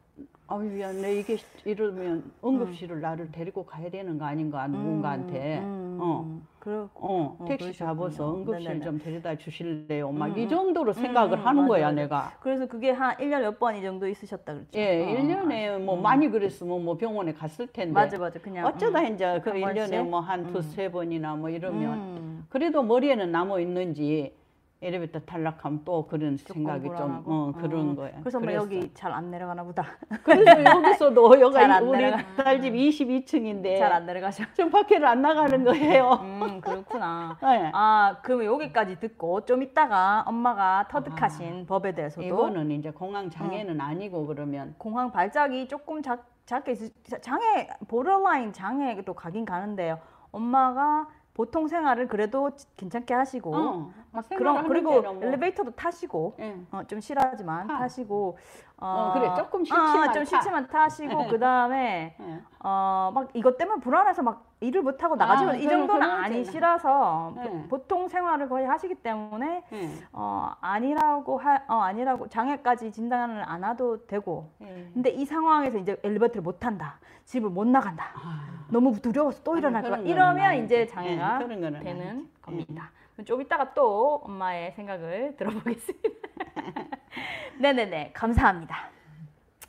아유 0.49 0.81
야 0.81 0.93
내 0.93 1.19
이게 1.21 1.37
이러면 1.65 2.31
응급실을 2.45 3.01
나를 3.01 3.31
데리고 3.33 3.65
가야 3.65 3.89
되는 3.89 4.19
거 4.19 4.25
아닌가 4.27 4.67
누군가한테 4.67 5.59
음, 5.61 5.90
어. 6.03 6.41
그렇고 6.59 7.09
어, 7.09 7.37
어, 7.41 7.45
택시 7.47 7.73
그러셨군요. 7.73 7.89
잡아서 8.11 8.35
응급실 8.35 8.65
네네네. 8.65 8.85
좀 8.85 8.99
데려다 8.99 9.35
주실래요? 9.37 10.13
막 10.13 10.27
음, 10.27 10.39
이 10.39 10.43
음. 10.45 10.49
정도로 10.49 10.93
생각을 10.93 11.39
음, 11.39 11.47
하는 11.47 11.67
거야, 11.67 11.87
맞아. 11.87 11.95
내가. 11.95 12.33
그래서 12.41 12.67
그게 12.67 12.91
한 12.91 13.17
1년 13.17 13.41
몇 13.41 13.59
번 13.59 13.77
이 13.77 13.83
정도 13.83 14.07
있으셨다 14.07 14.53
그랬죠. 14.53 14.79
예, 14.79 15.03
어, 15.03 15.09
일 15.11 15.21
1년에 15.21 15.79
뭐 15.79 15.97
음. 15.97 16.03
많이 16.03 16.29
그랬으면 16.29 16.85
뭐 16.85 16.97
병원에 16.99 17.33
갔을 17.33 17.67
텐데. 17.67 17.93
맞아 17.93 18.19
맞아 18.19 18.39
그냥 18.41 18.67
어쩌다 18.67 19.01
음. 19.01 19.15
이제 19.15 19.41
그한 19.43 19.59
1년에 19.61 19.75
번씩? 19.75 20.03
뭐한 20.11 20.41
음. 20.41 20.53
두세 20.53 20.91
번이나 20.91 21.35
뭐 21.37 21.49
이러면 21.49 21.99
음. 21.99 22.47
그래도 22.51 22.83
머리에는 22.83 23.31
남아 23.33 23.61
있는지 23.61 24.35
엘리베이터 24.83 25.21
탈락하면 25.21 25.83
또 25.85 26.07
그런 26.07 26.39
생각이 26.39 26.85
좀 26.85 26.95
불안하고. 26.95 27.33
어, 27.33 27.53
그런 27.53 27.91
어. 27.91 27.95
거야. 27.95 28.13
그래서 28.21 28.39
뭐 28.39 28.47
그랬어. 28.47 28.63
여기 28.65 28.91
잘 28.95 29.13
안 29.13 29.31
내려가나 29.31 29.63
보다. 29.63 29.85
그래서 30.25 30.65
여기서도 30.65 31.39
여기 31.41 31.53
잘안 31.55 31.85
우리. 31.87 32.11
딸집 32.37 32.73
22층인데 32.75 33.79
잘 33.79 33.93
안 33.93 34.07
내려가셔. 34.07 34.45
저 34.55 34.69
밖에를 34.71 35.07
안 35.07 35.21
나가는 35.21 35.63
거예요. 35.65 36.13
음 36.23 36.61
그렇구나. 36.63 37.37
네. 37.43 37.71
아 37.75 38.17
그럼 38.23 38.45
여기까지 38.45 38.99
듣고 39.01 39.45
좀 39.45 39.63
이따가 39.63 40.25
엄마가 40.27 40.87
터득하신 40.91 41.67
법에 41.67 41.93
대해서도 41.93 42.27
이거는 42.27 42.71
이제 42.71 42.91
공황 42.91 43.29
장애는 43.29 43.81
아니고 43.81 44.27
그러면 44.27 44.75
공황 44.79 45.11
발작이 45.13 45.69
조금 45.69 46.01
작, 46.03 46.25
작게 46.47 46.75
장애 47.21 47.69
보러라인 47.89 48.53
장애도 48.55 49.13
가긴 49.13 49.45
가는데요. 49.45 49.99
엄마가 50.33 51.09
보통 51.41 51.69
생활을 51.69 52.07
그래도 52.07 52.51
괜찮게 52.77 53.15
하시고 53.15 53.57
어, 53.57 53.93
그런 54.37 54.69
그리고 54.69 55.01
뭐. 55.01 55.21
엘리베이터도 55.23 55.71
타시고 55.71 56.35
예. 56.39 56.55
어, 56.71 56.83
좀 56.87 57.01
싫어하지만 57.01 57.67
타. 57.67 57.79
타시고 57.79 58.37
어, 58.83 59.11
그래, 59.13 59.31
조금 59.37 59.61
어, 59.61 59.65
싫지만 59.65 60.13
좀 60.13 60.25
타. 60.25 60.25
싫지만 60.25 60.67
타시고 60.69 61.29
그 61.29 61.39
다음에 61.39 62.15
예. 62.19 62.41
어, 62.61 63.11
막 63.15 63.29
이것 63.35 63.59
때문에 63.59 63.81
불안해서 63.81 64.23
막 64.23 64.47
일을 64.61 64.83
못 64.83 65.03
하고 65.03 65.17
나가지만 65.17 65.55
아, 65.55 65.59
이 65.59 65.69
정도는 65.69 66.03
아니시라서 66.11 67.33
네. 67.37 67.43
보- 67.51 67.69
보통 67.69 68.09
생활을 68.09 68.49
거의 68.49 68.67
하시기 68.67 68.95
때문에 68.97 69.65
예. 69.73 69.91
어, 70.13 70.53
아니라고 70.63 71.39
하, 71.39 71.61
어, 71.69 71.81
아니라고 71.83 72.29
장애까지 72.29 72.91
진단을 72.93 73.45
안 73.47 73.65
해도 73.65 74.07
되고 74.07 74.51
예. 74.63 74.89
근데 74.95 75.11
이 75.11 75.25
상황에서 75.27 75.77
이제 75.79 75.99
엘리베이터를 76.03 76.43
못 76.43 76.59
탄다. 76.59 76.99
집을 77.25 77.51
못 77.51 77.67
나간다. 77.67 78.07
아, 78.15 78.47
너무 78.71 78.99
두려워서 79.01 79.43
또 79.45 79.57
일어날 79.57 79.83
거야. 79.83 79.99
이러면. 79.99 80.65
이제 80.65 80.81
예, 80.81 80.87
장애가 80.87 81.39
되는 81.39 81.75
아니지. 81.77 81.89
예. 81.89 82.23
겁니다. 82.43 82.91
좀 83.25 83.41
이따가 83.41 83.73
또 83.75 84.21
엄마의 84.25 84.73
생각을 84.73 85.37
들어보겠습니다. 85.39 86.29
네네네. 87.61 88.13
감사합니다. 88.13 88.91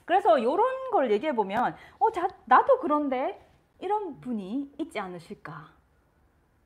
그래서 0.06 0.38
이런 0.38 0.60
걸 0.92 1.12
얘기해 1.12 1.34
보면 1.36 1.76
어, 2.00 2.12
자, 2.12 2.28
나도 2.46 2.80
그런데 2.80 3.40
이런 3.80 4.20
분이 4.20 4.74
있지 4.78 5.00
않으실까. 5.00 5.70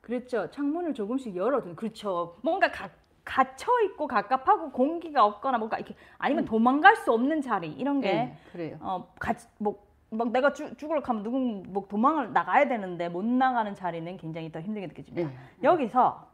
그렇죠. 0.00 0.50
창문을 0.50 0.94
조금씩 0.94 1.34
열어둔. 1.34 1.74
그렇죠. 1.74 2.36
뭔가 2.42 2.70
가, 2.70 2.88
갇혀 3.24 3.66
있고 3.86 4.06
갑갑하고 4.06 4.70
공기가 4.70 5.24
없거나 5.24 5.58
뭔가 5.58 5.78
이렇게 5.78 5.96
아니면 6.18 6.44
도망갈 6.44 6.94
수 6.96 7.12
없는 7.12 7.42
자리 7.42 7.72
이런 7.72 8.00
게 8.00 8.08
예, 8.08 8.38
그래요. 8.52 8.78
어, 8.80 9.12
같이 9.18 9.48
뭐, 9.58 9.84
막 10.10 10.30
내가 10.30 10.52
죽, 10.52 10.78
죽으러 10.78 11.02
가면 11.02 11.24
누군 11.24 11.64
뭐 11.68 11.86
도망을 11.88 12.32
나가야 12.32 12.68
되는데 12.68 13.08
못 13.08 13.24
나가는 13.24 13.74
자리는 13.74 14.16
굉장히 14.16 14.52
더 14.52 14.60
힘들게 14.60 14.86
느껴집니다. 14.86 15.28
예. 15.28 15.36
여기서 15.64 16.30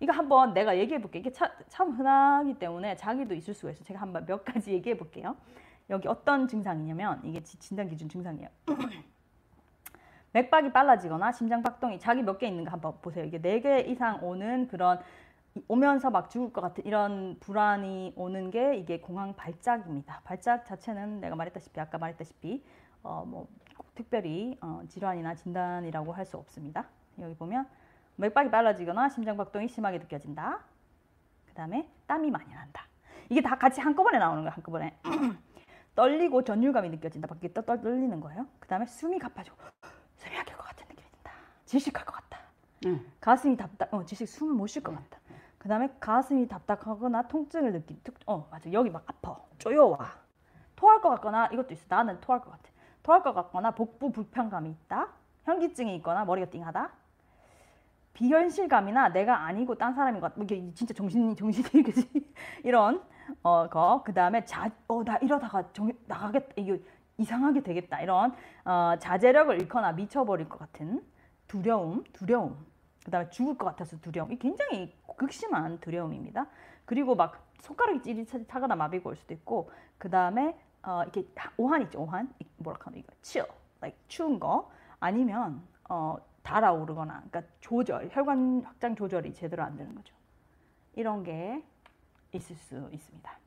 이거 0.00 0.12
한번 0.12 0.54
내가 0.54 0.76
얘기해 0.78 1.00
볼게요. 1.00 1.20
이게 1.20 1.30
차- 1.30 1.52
참 1.68 1.90
흔하기 1.92 2.54
때문에 2.58 2.96
자기도 2.96 3.34
있을 3.34 3.52
수가 3.54 3.72
있어요. 3.72 3.84
제가 3.84 4.00
한번 4.00 4.24
몇 4.26 4.44
가지 4.44 4.72
얘기해 4.72 4.96
볼게요. 4.96 5.36
여기 5.90 6.08
어떤 6.08 6.48
증상이냐면 6.48 7.20
이게 7.24 7.42
지- 7.42 7.58
진단 7.58 7.88
기준 7.88 8.08
증상이에요. 8.08 8.48
맥박이 10.32 10.72
빨라지거나 10.72 11.32
심장 11.32 11.62
박동이 11.62 11.98
자기 11.98 12.22
몇 12.22 12.38
개 12.38 12.46
있는가 12.46 12.72
한번 12.72 12.94
보세요. 13.02 13.24
이게 13.24 13.38
네 13.40 13.60
개 13.60 13.80
이상 13.80 14.24
오는 14.24 14.68
그런 14.68 15.00
오면서 15.66 16.10
막 16.10 16.30
죽을 16.30 16.52
것 16.52 16.60
같은 16.60 16.86
이런 16.86 17.36
불안이 17.40 18.12
오는 18.16 18.50
게 18.50 18.76
이게 18.76 19.00
공황 19.00 19.34
발작입니다. 19.34 20.20
발작 20.24 20.64
자체는 20.64 21.20
내가 21.20 21.34
말했다시피 21.34 21.80
아까 21.80 21.98
말했다시피 21.98 22.62
어 23.02 23.24
뭐 23.26 23.48
특별히 23.94 24.56
어, 24.62 24.82
질환이나 24.88 25.34
진단이라고 25.34 26.12
할 26.12 26.24
수 26.24 26.36
없습니다. 26.38 26.86
여기 27.20 27.34
보면 27.34 27.66
맥박이 28.20 28.50
빨라지거나 28.50 29.08
심장 29.08 29.36
박동이 29.36 29.68
심하게 29.68 29.98
느껴진다. 29.98 30.60
그 31.46 31.54
다음에 31.54 31.90
땀이 32.06 32.30
많이 32.30 32.52
난다. 32.52 32.84
이게 33.28 33.40
다 33.40 33.56
같이 33.56 33.80
한꺼번에 33.80 34.18
나오는 34.18 34.42
거야 34.42 34.52
한꺼번에. 34.52 34.96
떨리고 35.94 36.44
전율감이 36.44 36.88
느껴진다. 36.90 37.26
밖에 37.26 37.52
떠 37.52 37.62
떨- 37.62 37.80
떨리는 37.80 38.20
거예요. 38.20 38.46
그 38.58 38.68
다음에 38.68 38.86
숨이 38.86 39.18
가빠지고 39.18 39.56
숨이 40.16 40.36
막힐 40.36 40.56
것 40.56 40.62
같은 40.64 40.86
느낌이 40.88 41.08
든다. 41.10 41.32
질식할 41.64 42.04
것 42.04 42.12
같다. 42.14 42.38
예. 42.86 43.00
가슴이 43.20 43.56
답답, 43.56 43.92
어, 43.92 44.04
질식 44.04 44.28
숨을 44.28 44.54
못 44.54 44.66
쉴 44.68 44.82
것 44.82 44.94
같다. 44.94 45.18
그다음에 45.58 45.90
가슴이 46.00 46.48
답답하거나 46.48 47.28
통증을 47.28 47.72
느낀, 47.72 48.00
특- 48.02 48.16
어 48.26 48.48
맞아 48.50 48.72
여기 48.72 48.88
막 48.88 49.02
아파, 49.06 49.36
쪼여와, 49.58 49.98
토할 49.98 50.20
토할 50.76 51.00
것 51.02 51.10
같거나 51.10 51.48
이것도 51.52 51.74
있어. 51.74 51.84
나는 51.88 52.18
토할 52.20 52.40
것 52.40 52.50
같아. 52.50 52.62
토할 53.02 53.22
것 53.22 53.34
같거나 53.34 53.72
복부 53.72 54.10
불편감이 54.10 54.70
있다. 54.70 55.08
현기증이 55.44 55.96
있거나 55.96 56.24
머리가 56.24 56.50
띵하다. 56.50 56.90
비현실감이나 58.14 59.10
내가 59.10 59.44
아니고 59.44 59.76
딴 59.76 59.94
사람인 59.94 60.20
것 60.20 60.28
같다. 60.28 60.36
뭐 60.36 60.44
이게 60.44 60.72
진짜 60.74 60.92
정신이 60.94 61.36
정신이 61.36 61.84
이런 62.64 63.02
어 63.42 63.68
거. 63.68 64.02
그다음에 64.04 64.44
자어나 64.44 65.16
이러다가 65.22 65.72
정 65.72 65.90
나가겠다 66.06 66.52
이거 66.56 66.76
이상하게 67.18 67.62
되겠다. 67.62 68.00
이런 68.00 68.32
어, 68.64 68.94
자제력을 68.98 69.60
잃거나 69.60 69.92
미쳐버릴 69.92 70.48
것 70.48 70.58
같은 70.58 71.02
두려움 71.46 72.04
두려움. 72.12 72.56
그다음에 73.04 73.30
죽을 73.30 73.56
것 73.56 73.66
같아서 73.66 73.98
두려움. 74.00 74.32
이 74.32 74.38
굉장히 74.38 74.94
극심한 75.16 75.78
두려움입니다. 75.80 76.46
그리고 76.84 77.14
막 77.14 77.46
손가락이 77.60 78.02
찌릿하거나 78.02 78.74
마비가 78.74 79.10
올 79.10 79.16
수도 79.16 79.34
있고 79.34 79.70
그다음에 79.98 80.58
어, 80.82 81.02
이렇게 81.02 81.26
오한 81.56 81.82
있죠 81.82 82.00
오한. 82.00 82.32
하나 82.64 82.96
이거. 82.96 83.12
like 83.82 83.98
추운 84.08 84.40
거. 84.40 84.70
아니면 84.98 85.62
어, 85.88 86.16
달아오르거나 86.42 87.24
그러니까 87.30 87.42
조절 87.60 88.08
혈관 88.10 88.62
확장 88.64 88.94
조절이 88.96 89.34
제대로 89.34 89.62
안 89.62 89.76
되는 89.76 89.94
거죠. 89.94 90.14
이런 90.94 91.22
게 91.22 91.62
있을 92.32 92.56
수 92.56 92.88
있습니다. 92.92 93.38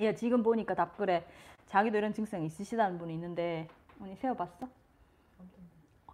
예, 0.00 0.14
지금 0.14 0.42
보니까 0.42 0.74
답글에 0.74 1.26
자기도 1.66 1.98
이런 1.98 2.12
증상이 2.12 2.46
있으시다는 2.46 2.98
분이 2.98 3.14
있는데 3.14 3.68
언니 4.00 4.14
세어봤어? 4.16 4.68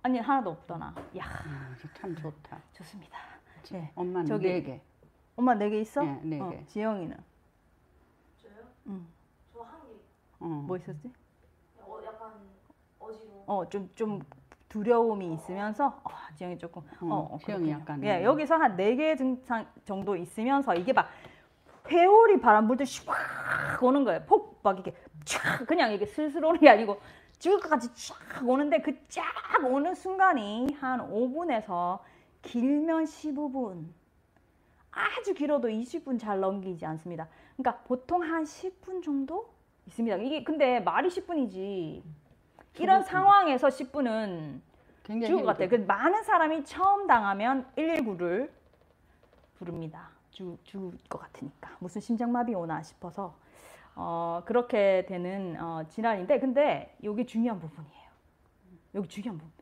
아니 0.02 0.18
하나도 0.18 0.50
없더나. 0.50 0.94
야 1.16 1.24
아, 1.24 1.74
참 1.94 2.14
좋다. 2.16 2.60
좋습니다. 2.74 3.18
예, 3.72 3.90
엄마는 3.94 4.26
저기- 4.26 4.46
네 4.48 4.62
개. 4.62 4.80
엄마 5.36 5.54
네 5.54 5.70
개 5.70 5.80
있어? 5.80 6.02
네, 6.02 6.20
네 6.22 6.40
어, 6.40 6.50
개. 6.50 6.64
지영이는 6.66 7.16
저요? 8.42 8.52
응. 8.88 9.06
저 9.52 9.62
한 9.62 9.80
개. 9.88 9.94
어. 10.40 10.44
뭐 10.46 10.76
있었지? 10.76 11.10
어, 11.80 11.98
약간 12.04 12.32
어지러워. 13.00 13.44
어 13.46 13.68
좀좀 13.68 14.20
두려움이 14.84 15.32
있으면서 15.34 15.86
어, 16.02 16.10
지영이 16.34 16.58
조금 16.58 16.82
어, 17.00 17.06
어, 17.06 17.34
어, 17.34 17.38
지영이 17.38 17.66
그렇군요. 17.66 17.70
약간 17.80 18.02
예 18.04 18.24
여기서 18.24 18.56
한 18.56 18.74
네 18.76 18.96
개 18.96 19.14
증상 19.14 19.64
정도 19.84 20.16
있으면서 20.16 20.74
이게 20.74 20.92
막 20.92 21.08
회오리 21.88 22.40
바람 22.40 22.66
불듯이 22.66 23.04
확 23.06 23.80
오는 23.82 24.02
거예요. 24.04 24.22
폭 24.26 24.54
막 24.64 24.78
이게 24.80 24.92
촥 25.26 25.66
그냥 25.66 25.92
이게 25.92 26.06
슬슬 26.06 26.42
오는 26.44 26.58
게 26.58 26.68
아니고 26.70 26.98
것 27.60 27.68
같이 27.68 27.88
쫙 27.94 28.42
오는데 28.48 28.80
그 28.80 29.06
쫙 29.08 29.22
오는 29.64 29.94
순간이 29.94 30.72
한 30.80 31.00
5분에서 31.08 31.98
길면 32.42 33.04
15분 33.04 33.84
아주 34.90 35.34
길어도 35.34 35.68
20분 35.68 36.18
잘 36.18 36.40
넘기지 36.40 36.84
않습니다. 36.86 37.28
그러니까 37.56 37.82
보통 37.84 38.22
한 38.22 38.42
10분 38.44 39.04
정도 39.04 39.52
있습니다. 39.86 40.16
이게 40.16 40.42
근데 40.42 40.80
말이 40.80 41.08
10분이지 41.10 42.02
이런. 42.78 43.02
상황에서 43.02 43.68
10분은 43.68 44.60
굉장히 45.04 45.26
죽을 45.26 45.44
것 45.44 45.52
같아요. 45.52 45.68
그. 45.68 45.74
많은 45.76 46.22
사람이 46.22 46.64
처음 46.64 47.06
당하면 47.06 47.66
119를 47.76 48.50
부릅니다. 49.58 50.10
죽, 50.30 50.58
죽을 50.64 50.98
것 51.08 51.18
같으니까 51.18 51.76
무슨 51.78 52.00
심장마비 52.00 52.54
오나 52.54 52.82
싶어서 52.82 53.36
어, 53.94 54.42
그렇게 54.44 55.06
되는 55.06 55.56
어, 55.60 55.84
질환인데 55.88 56.40
근데 56.40 56.96
여기 57.04 57.24
중요한 57.24 57.60
부분이에요. 57.60 58.10
여기 58.96 59.08
중요한 59.08 59.38
부분. 59.38 59.52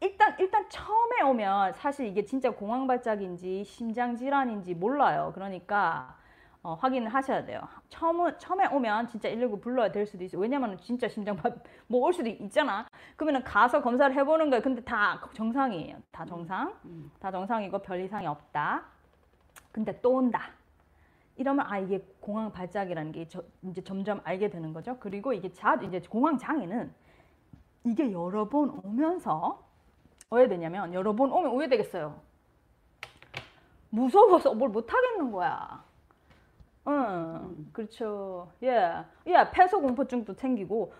일단 0.00 0.34
일단 0.38 0.68
처음에 0.68 1.22
오면 1.22 1.74
사실 1.74 2.06
이게 2.06 2.24
진짜 2.24 2.50
공황 2.50 2.86
발작인지 2.86 3.64
심장 3.64 4.16
질환인지 4.16 4.74
몰라요. 4.74 5.32
그러니까 5.34 6.16
어, 6.62 6.74
확인을 6.74 7.08
하셔야 7.08 7.44
돼요. 7.44 7.60
처음 7.88 8.36
처음에 8.38 8.66
오면 8.66 9.08
진짜 9.08 9.30
119 9.30 9.60
불러야 9.60 9.90
될 9.90 10.06
수도 10.06 10.22
있어요. 10.24 10.40
왜냐면 10.42 10.76
진짜 10.78 11.08
심장마비 11.08 11.58
뭐 11.88 12.02
올 12.02 12.12
수도 12.12 12.28
있잖아. 12.28 12.86
그러면은 13.16 13.42
가서 13.44 13.80
검사를 13.80 14.14
해보는 14.14 14.50
거예요. 14.50 14.62
근데 14.62 14.82
다 14.82 15.20
정상이에요. 15.32 15.96
다 16.12 16.24
정상. 16.26 16.74
음. 16.84 17.10
다 17.18 17.30
정상이고 17.30 17.78
별 17.78 18.00
이상이 18.00 18.26
없다. 18.26 18.82
근데 19.72 19.98
또 20.02 20.12
온다. 20.16 20.50
이러면 21.36 21.64
아 21.66 21.78
이게 21.78 22.04
공황 22.20 22.52
발작이라는 22.52 23.12
게 23.12 23.26
저- 23.28 23.42
이제 23.62 23.82
점점 23.82 24.20
알게 24.24 24.50
되는 24.50 24.74
거죠. 24.74 24.98
그리고 25.00 25.32
이게 25.32 25.50
자 25.54 25.76
이제 25.76 25.98
공황 26.10 26.36
장애는 26.36 26.92
이게 27.84 28.12
여러 28.12 28.46
번 28.46 28.68
오면서 28.84 29.64
왜 30.30 30.46
되냐면 30.46 30.92
여러 30.92 31.14
번 31.14 31.32
오면 31.32 31.56
왜 31.56 31.68
되겠어요? 31.68 32.20
무서워서 33.88 34.52
뭘 34.54 34.68
못 34.70 34.92
하겠는 34.92 35.32
거야. 35.32 35.82
응, 36.88 37.68
그렇죠. 37.72 38.50
예, 38.62 39.04
예, 39.26 39.50
폐소 39.52 39.80
공포증도 39.80 40.34
생기고 40.34 40.92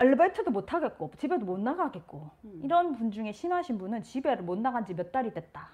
엘리베이터도 0.00 0.50
못 0.50 0.66
타겠고 0.66 1.10
집에도 1.18 1.44
못 1.44 1.60
나가겠고 1.60 2.30
이런 2.62 2.94
분 2.94 3.10
중에 3.10 3.32
심하신 3.32 3.78
분은 3.78 4.02
집에를 4.02 4.42
못 4.44 4.58
나간 4.58 4.84
지 4.86 4.94
몇 4.94 5.12
달이 5.12 5.32
됐다. 5.34 5.68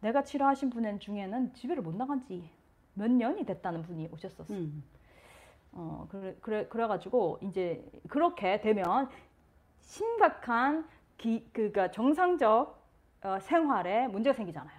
내가 0.00 0.22
치료하신 0.24 0.70
분 0.70 0.98
중에는 0.98 1.54
집에를 1.54 1.82
못 1.82 1.94
나간 1.94 2.24
지 2.24 2.48
몇 2.94 3.10
년이 3.12 3.44
됐다는 3.46 3.82
분이 3.82 4.08
오셨었어. 4.12 4.52
음. 4.54 4.82
어, 5.72 6.06
그래, 6.10 6.36
그래, 6.40 6.66
그래가지고 6.68 7.38
이제 7.42 7.84
그렇게 8.08 8.60
되면 8.60 9.08
심각한 9.80 10.88
기, 11.16 11.48
그니까 11.52 11.90
정상적 11.92 12.76
어, 13.22 13.38
생활에 13.40 14.08
문제가 14.08 14.34
생기잖아요. 14.34 14.77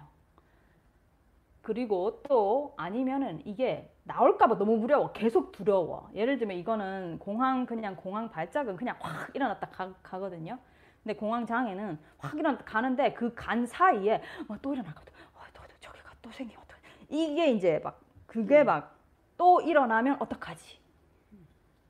그리고 1.62 2.22
또 2.28 2.74
아니면은 2.76 3.42
이게 3.46 3.92
나올까봐 4.04 4.58
너무 4.58 4.76
무려워. 4.78 5.12
계속 5.12 5.52
두려워. 5.52 6.10
예를 6.14 6.38
들면 6.38 6.56
이거는 6.58 7.18
공황, 7.18 7.66
그냥 7.66 7.96
공황 7.96 8.30
발작은 8.30 8.76
그냥 8.76 8.96
확 9.00 9.30
일어났다 9.34 9.68
가, 9.68 9.92
가거든요. 10.02 10.58
근데 11.02 11.14
공황 11.14 11.46
장애는 11.46 11.98
확 12.18 12.34
일어났다 12.38 12.64
가는데 12.64 13.12
그 13.14 13.34
간 13.34 13.66
사이에 13.66 14.22
어, 14.48 14.56
또 14.62 14.72
일어날거든. 14.74 15.12
어, 15.34 15.40
또, 15.54 15.62
또 15.62 15.74
저기가 15.80 16.10
또 16.22 16.30
생기면 16.32 16.62
어떡해. 16.64 16.80
이게 17.08 17.50
이제 17.52 17.80
막 17.84 18.00
그게 18.26 18.64
막 18.64 19.00
또 19.40 19.62
일어나면 19.62 20.18
어떡하지? 20.20 20.78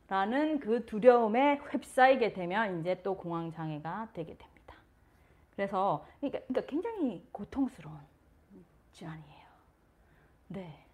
라는 0.07 0.61
그 0.61 0.87
두려움에 0.87 1.57
휩싸이게 1.73 2.33
되면 2.33 2.81
이제 2.81 3.03
또 3.03 3.17
공황 3.17 3.51
장애가 3.51 4.11
되게 4.13 4.37
됩니다. 4.37 4.77
그래서 5.57 6.07
그러니까, 6.21 6.39
그러니까 6.47 6.71
굉장히 6.71 7.27
고통스러운 7.33 7.97
질환이에요. 8.93 9.30
네. 10.51 10.85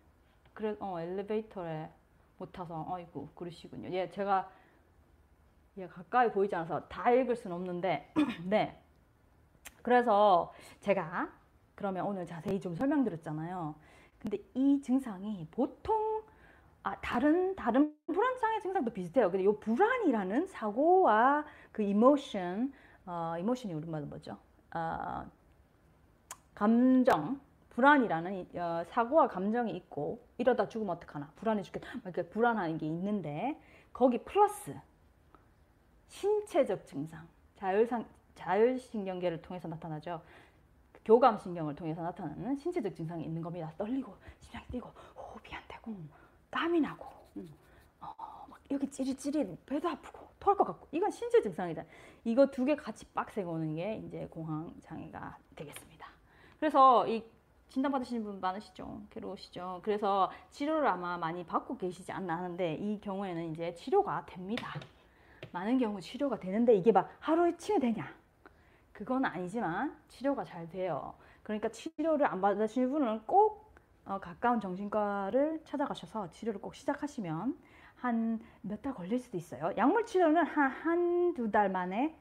그래 0.53 0.77
어 0.81 1.01
엘리베이터에 1.01 1.88
못 2.37 2.53
타서 2.53 2.87
아이고 2.90 3.31
그러시군요. 3.35 3.88
예, 3.90 4.11
제가 4.11 4.51
예, 5.79 5.87
가까이 5.87 6.31
보이지 6.31 6.55
않아서 6.55 6.87
다 6.88 7.11
읽을 7.11 7.37
수는 7.37 7.57
없는데 7.57 8.12
네. 8.45 8.79
그래서 9.81 10.53
제가 10.81 11.31
그러면 11.75 12.05
오늘 12.05 12.27
자세히 12.27 12.61
좀 12.61 12.75
설명드렸잖아요. 12.75 13.75
근데 14.19 14.38
이 14.53 14.81
증상이 14.83 15.47
보통 15.51 16.23
아, 16.83 16.95
다른 17.01 17.57
다른 17.57 17.97
불안 18.07 18.38
장애 18.38 18.61
증상도 18.61 18.92
비슷해요. 18.92 19.31
근데 19.31 19.45
이 19.45 19.61
불안이라는 19.61 20.47
사고와 20.49 21.47
그 21.73 21.83
이모션, 21.83 22.73
어, 23.07 23.35
이모션이 23.38 23.73
우리말로 23.73 24.07
뭐죠? 24.07 24.37
어, 24.75 25.25
감정, 26.55 27.40
불안이라는 27.77 28.33
이- 28.55 28.59
어, 28.59 28.85
사고와 28.89 29.29
감정이 29.29 29.71
있고 29.77 30.25
이러다 30.39 30.67
죽으면 30.67 30.97
어떡하나? 30.97 31.31
불안해 31.37 31.62
죽겠다. 31.62 31.87
막 31.97 32.05
이렇게 32.07 32.23
불안한 32.31 32.79
게 32.79 32.87
있는데 32.87 33.61
거기 33.93 34.17
플러스 34.25 34.75
신체적 36.09 36.87
증상, 36.87 37.29
자율상 37.57 38.07
자율신경계를 38.35 39.43
통해서 39.43 39.69
나타나죠. 39.69 40.23
그 40.93 41.01
교감신경을 41.05 41.75
통해서 41.77 42.03
나타나는 42.03 42.57
신체적 42.57 42.95
증상이 42.97 43.23
있는 43.25 43.43
겁니다. 43.43 43.71
떨리고 43.77 44.15
심장이 44.41 44.65
뛰고 44.69 44.89
호흡이 45.15 45.55
안 45.55 45.62
되고 45.69 45.95
땀이 46.51 46.81
나고 46.81 47.05
어, 48.01 48.47
막 48.49 48.59
여기 48.71 48.89
찌릿찌릿 48.91 49.67
배도 49.67 49.87
아프고 49.89 50.27
토할 50.41 50.57
것 50.57 50.65
같고 50.65 50.89
이건 50.93 51.11
신체 51.11 51.43
증상이다. 51.43 51.85
이거 52.25 52.47
두 52.47 52.65
개 52.65 52.75
같이 52.75 53.05
빡세게 53.12 53.47
오는 53.47 53.75
게 53.75 53.97
이제 53.97 54.27
공황 54.31 54.73
장애가 54.81 55.37
되겠습니다. 55.57 56.07
그래서 56.59 57.07
이 57.07 57.23
진단 57.68 57.92
받으시는 57.92 58.24
분 58.24 58.40
많으시죠? 58.40 59.02
괴로우시죠? 59.11 59.81
그래서 59.85 60.31
치료를 60.50 60.87
아마 60.88 61.18
많이 61.18 61.44
받고 61.44 61.76
계시지 61.76 62.11
않나 62.12 62.37
하는데 62.38 62.74
이 62.74 63.00
경우에는 63.00 63.52
이제 63.52 63.74
치료가 63.74 64.24
됩니다. 64.26 64.68
많은 65.52 65.79
경우 65.79 66.00
치료가 66.00 66.38
되는데 66.38 66.74
이게 66.74 66.92
막 66.92 67.11
하루에 67.20 67.57
치료되냐? 67.57 68.07
그건 68.92 69.24
아니지만 69.26 69.96
치료가 70.09 70.44
잘 70.44 70.68
돼요. 70.70 71.14
그러니까 71.42 71.68
치료를 71.70 72.26
안 72.26 72.40
받으시는 72.40 72.90
분은 72.90 73.22
꼭 73.26 73.74
어, 74.07 74.18
가까운 74.20 74.61
정신과를 74.61 75.62
찾아가셔서 75.64 76.31
치료를 76.31 76.61
꼭 76.61 76.74
시작하시면 76.74 77.59
한 77.96 78.40
몇 78.62 78.83
달 78.83 78.94
걸릴 78.94 79.18
수도 79.20 79.37
있어요. 79.38 79.72
약물 79.76 80.07
치료는 80.07 80.44
한 80.46 80.70
한 80.70 81.35
두 81.35 81.50
달 81.50 81.70
만에 81.70 82.16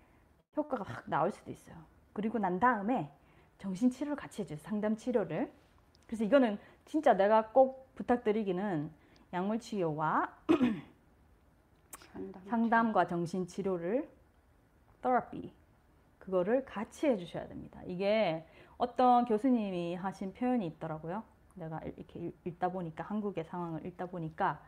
효과가 0.57 0.83
확 0.85 1.03
나올 1.09 1.31
수도 1.31 1.51
있어요. 1.51 1.75
그리고 2.13 2.39
난 2.39 2.59
다음에 2.59 3.11
정신 3.57 3.89
치료를 3.89 4.15
같이 4.15 4.41
해줘요. 4.41 4.57
상담 4.59 4.95
치료를. 4.95 5.51
그래서 6.07 6.23
이거는 6.23 6.59
진짜 6.85 7.13
내가 7.13 7.49
꼭 7.49 7.89
부탁드리기는 7.95 8.91
약물 9.33 9.59
치료와 9.59 10.31
상담. 12.11 12.41
상담 12.47 12.93
과 12.93 13.07
정신 13.07 13.47
치료를 13.47 14.09
therapy 15.01 15.51
그거를 16.19 16.65
같이 16.65 17.07
해주셔야 17.07 17.47
됩니다. 17.47 17.81
이게 17.85 18.45
어떤 18.77 19.25
교수님이 19.25 19.95
하신 19.95 20.33
표현이 20.33 20.65
있더라고요. 20.67 21.23
내가 21.55 21.79
이렇게 21.79 22.19
읽- 22.19 22.37
읽다 22.45 22.69
보니까 22.69 23.03
한국의 23.05 23.45
상황을 23.45 23.85
읽다 23.85 24.07
보니까 24.07 24.61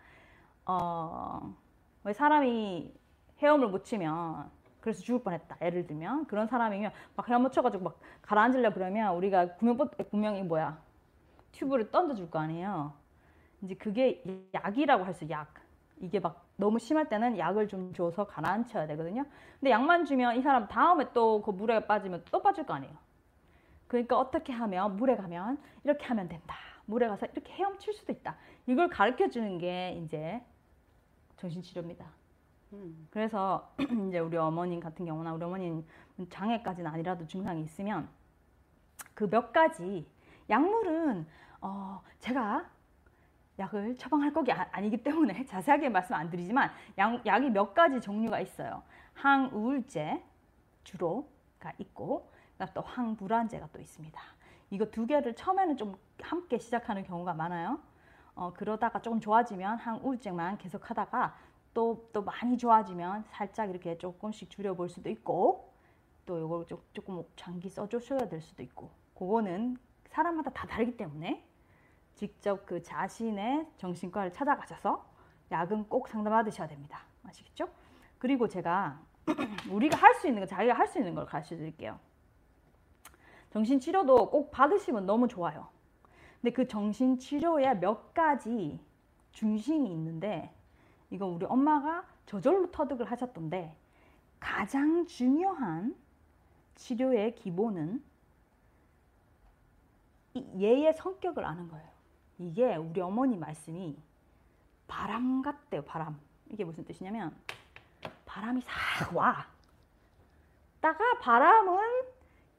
어, 0.66 1.54
왜 2.04 2.14
사람이 2.14 2.94
헤엄을 3.40 3.68
못 3.70 3.84
치면 3.84 4.50
그래서 4.88 5.02
죽을 5.04 5.22
뻔했다. 5.22 5.58
예를 5.62 5.86
들면 5.86 6.28
그런 6.28 6.48
사람이면 6.48 6.92
막 7.18 7.28
헤엄 7.28 7.42
못 7.42 7.52
쳐가지고 7.52 7.84
막 7.84 8.00
가라앉으려 8.22 8.74
그러면 8.74 9.14
우리가 9.18 9.56
구명 9.56 9.90
구명이 10.10 10.44
뭐야 10.44 10.82
튜브를 11.52 11.92
던져줄 11.92 12.32
거 12.32 12.40
아니에요. 12.40 12.94
이제 13.62 13.76
그게 13.76 14.24
약이라고 14.54 15.04
할 15.04 15.14
수 15.14 15.30
약. 15.30 15.54
이게 16.00 16.22
막 16.22 16.46
너무 16.56 16.80
심할 16.80 17.10
때는 17.10 17.38
약을 17.38 17.68
좀 17.68 17.92
줘서 17.94 18.26
가라앉혀야 18.28 18.88
되거든요. 18.88 19.26
근데 19.60 19.72
약만 19.72 20.06
주면 20.06 20.38
이 20.38 20.42
사람 20.42 20.70
다음에 20.70 21.12
또 21.12 21.42
그 21.42 21.52
물에 21.52 21.86
빠지면 21.86 22.24
또 22.32 22.42
빠질 22.42 22.66
거 22.66 22.74
아니에요. 22.76 22.96
그러니까 23.88 24.18
어떻게 24.18 24.54
하면 24.54 24.96
물에 24.96 25.18
가면 25.18 25.58
이렇게 25.84 26.06
하면 26.06 26.30
된다. 26.30 26.56
물에 26.86 27.10
가서 27.10 27.26
이렇게 27.26 27.52
헤엄칠 27.52 27.94
수도 27.94 28.14
있다. 28.14 28.38
이걸 28.68 28.88
가르쳐 28.88 29.28
주는 29.30 29.58
게 29.58 30.00
이제 30.02 30.42
정신치료입니다. 31.36 32.06
음. 32.74 33.08
그래서 33.12 33.72
이제 34.10 34.20
우리 34.20 34.38
어머님 34.38 34.80
같은 34.80 35.06
경우나 35.06 35.34
우리 35.34 35.44
어머님 35.44 35.86
장애까지는 36.30 36.90
아니라도 36.92 37.26
증상이 37.28 37.64
있으면 37.64 38.10
그 39.14 39.30
몇 39.30 39.52
가지 39.52 40.08
약물은 40.50 41.26
어 41.62 42.02
제가 42.20 42.66
약을 43.60 43.96
처방할 43.98 44.34
거기 44.34 44.52
아- 44.52 44.68
아니기 44.72 45.02
때문에 45.04 45.46
자세하게 45.48 45.90
말씀 45.90 46.16
안 46.16 46.30
드리지만 46.30 46.72
약, 46.98 47.26
약이 47.26 47.50
몇 47.50 47.74
가지 47.74 48.00
종류가 48.02 48.40
있어요. 48.42 48.84
항우울제 49.14 50.24
주로가 50.84 51.74
있고 51.80 52.30
또 52.74 52.82
항불안제가 52.82 53.70
또 53.74 53.80
있습니다. 53.80 54.22
이거 54.70 54.86
두 54.86 55.06
개를 55.08 55.36
처음에는 55.36 55.78
좀 55.78 55.98
함께 56.22 56.58
시작하는 56.60 57.04
경우가 57.04 57.34
많아요. 57.34 57.80
어, 58.36 58.54
그러다가 58.54 59.02
조금 59.02 59.20
좋아지면 59.20 59.78
항우울제만 59.80 60.58
계속 60.60 60.90
하다가 60.90 61.36
또, 61.78 62.10
또 62.12 62.24
많이 62.24 62.58
좋아지면 62.58 63.24
살짝 63.28 63.70
이렇게 63.70 64.00
조금씩 64.00 64.50
줄여볼 64.50 64.90
수도 64.90 65.12
있고 65.12 65.72
또 66.26 66.40
이걸 66.44 66.66
조- 66.66 66.82
조금 66.92 67.24
장기 67.36 67.70
써주셔야 67.70 68.28
될 68.30 68.42
수도 68.42 68.64
있고 68.64 68.90
그거는 69.14 69.78
사람마다 70.10 70.50
다 70.50 70.66
다르기 70.66 70.98
때문에 70.98 71.46
직접 72.16 72.66
그 72.66 72.82
자신의 72.82 73.68
정신과를 73.78 74.34
찾아가셔서 74.34 75.06
약은 75.52 75.88
꼭 75.88 76.08
상담받으셔야 76.08 76.68
됩니다. 76.68 77.02
아시겠죠? 77.24 77.70
그리고 78.18 78.48
제가 78.48 79.00
우리가 79.70 79.98
할 80.00 80.16
수 80.16 80.28
있는 80.28 80.42
거 80.42 80.48
자기가 80.48 80.74
할 80.74 80.88
수 80.88 80.98
있는 80.98 81.14
걸 81.14 81.28
가르쳐 81.28 81.56
드릴게요. 81.56 82.00
정신치료도 83.52 84.32
꼭 84.32 84.50
받으시면 84.50 85.06
너무 85.06 85.28
좋아요. 85.28 85.68
근데 86.42 86.52
그 86.52 86.68
정신치료에 86.68 87.76
몇 87.76 88.16
가지 88.16 88.80
중심이 89.32 89.92
있는데 89.92 90.57
이건 91.10 91.30
우리 91.30 91.46
엄마가 91.46 92.06
저절로 92.26 92.70
터득을 92.72 93.10
하셨던데 93.10 93.76
가장 94.40 95.06
중요한 95.08 95.96
치료의 96.76 97.36
기본은 97.36 98.04
이 100.34 100.46
얘의 100.64 100.94
성격을 100.94 101.44
아는 101.44 101.68
거예요. 101.70 101.88
이게 102.38 102.76
우리 102.76 103.02
어머니 103.02 103.38
말씀이 103.38 103.98
바람 104.88 105.42
같대요. 105.42 105.84
바람. 105.84 106.20
이게 106.50 106.64
무슨 106.64 106.86
뜻이냐면 106.86 107.36
바람이 108.26 108.62
싹 108.62 109.16
와. 109.16 109.48
다가 110.80 111.20
바람은 111.20 112.04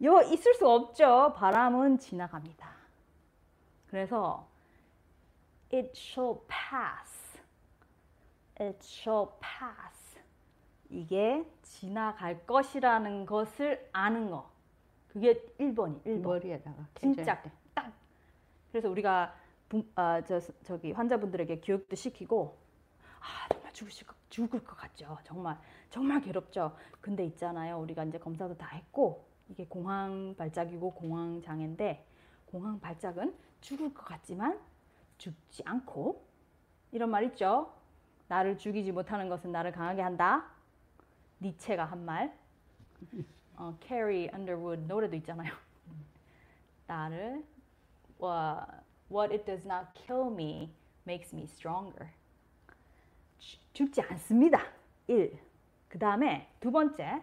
요 0.02 0.20
있을 0.22 0.54
수 0.54 0.68
없죠. 0.68 1.32
바람은 1.36 1.98
지나갑니다. 1.98 2.68
그래서 3.88 4.46
it 5.72 5.92
shall 5.94 6.40
pass. 6.48 7.27
It 8.60 8.78
shall 8.82 9.28
pass. 9.40 10.18
이게 10.90 11.44
지나갈 11.62 12.46
것이라는 12.46 13.26
것을 13.26 13.88
아는 13.92 14.30
거. 14.30 14.50
그게 15.08 15.34
1번이 15.58 16.02
1번. 16.04 16.20
머리에다가 16.20 16.86
진짜. 16.94 17.42
딱. 17.74 17.92
그래서 18.70 18.88
우리가 18.88 19.34
부, 19.68 19.84
아, 19.94 20.22
저, 20.24 20.40
저기 20.64 20.92
환자분들에게 20.92 21.60
교육도 21.60 21.94
시키고 21.96 22.56
아 23.20 23.48
정말 23.52 23.72
죽으실 23.72 24.06
것, 24.06 24.16
죽을 24.30 24.64
것 24.64 24.76
같죠. 24.76 25.18
정말 25.24 25.58
정말 25.90 26.20
괴롭죠. 26.20 26.76
근데 27.00 27.24
있잖아요. 27.26 27.78
우리가 27.80 28.04
이제 28.04 28.18
검사도 28.18 28.56
다 28.56 28.68
했고 28.68 29.26
이게 29.48 29.66
공황 29.66 30.34
발작이고 30.36 30.92
공황 30.92 31.42
장애인데 31.42 32.06
공황 32.46 32.80
발작은 32.80 33.34
죽을 33.60 33.92
것 33.92 34.04
같지만 34.04 34.58
죽지 35.18 35.62
않고 35.66 36.24
이런 36.92 37.10
말 37.10 37.24
있죠. 37.24 37.72
나를 38.28 38.58
죽이지 38.58 38.92
못하는 38.92 39.28
것은 39.28 39.50
나를 39.52 39.72
강하게 39.72 40.02
한다. 40.02 40.46
니체가 41.40 41.84
한 41.84 42.04
말. 42.04 42.36
어, 43.56 43.74
언더우드 44.32 44.82
노래도 44.86 45.16
있잖아요. 45.16 45.52
나를 46.86 47.44
와, 48.18 48.66
What 49.10 49.32
it 49.32 49.44
does 49.46 49.66
not 49.66 49.88
kill 49.94 50.30
me 50.32 50.70
makes 51.06 51.34
me 51.34 51.44
stronger. 51.44 52.10
죽- 53.38 53.60
죽지 53.74 54.02
않습니다. 54.02 54.60
1. 55.06 55.38
그 55.88 55.98
다음에 55.98 56.48
두 56.60 56.70
번째 56.70 57.22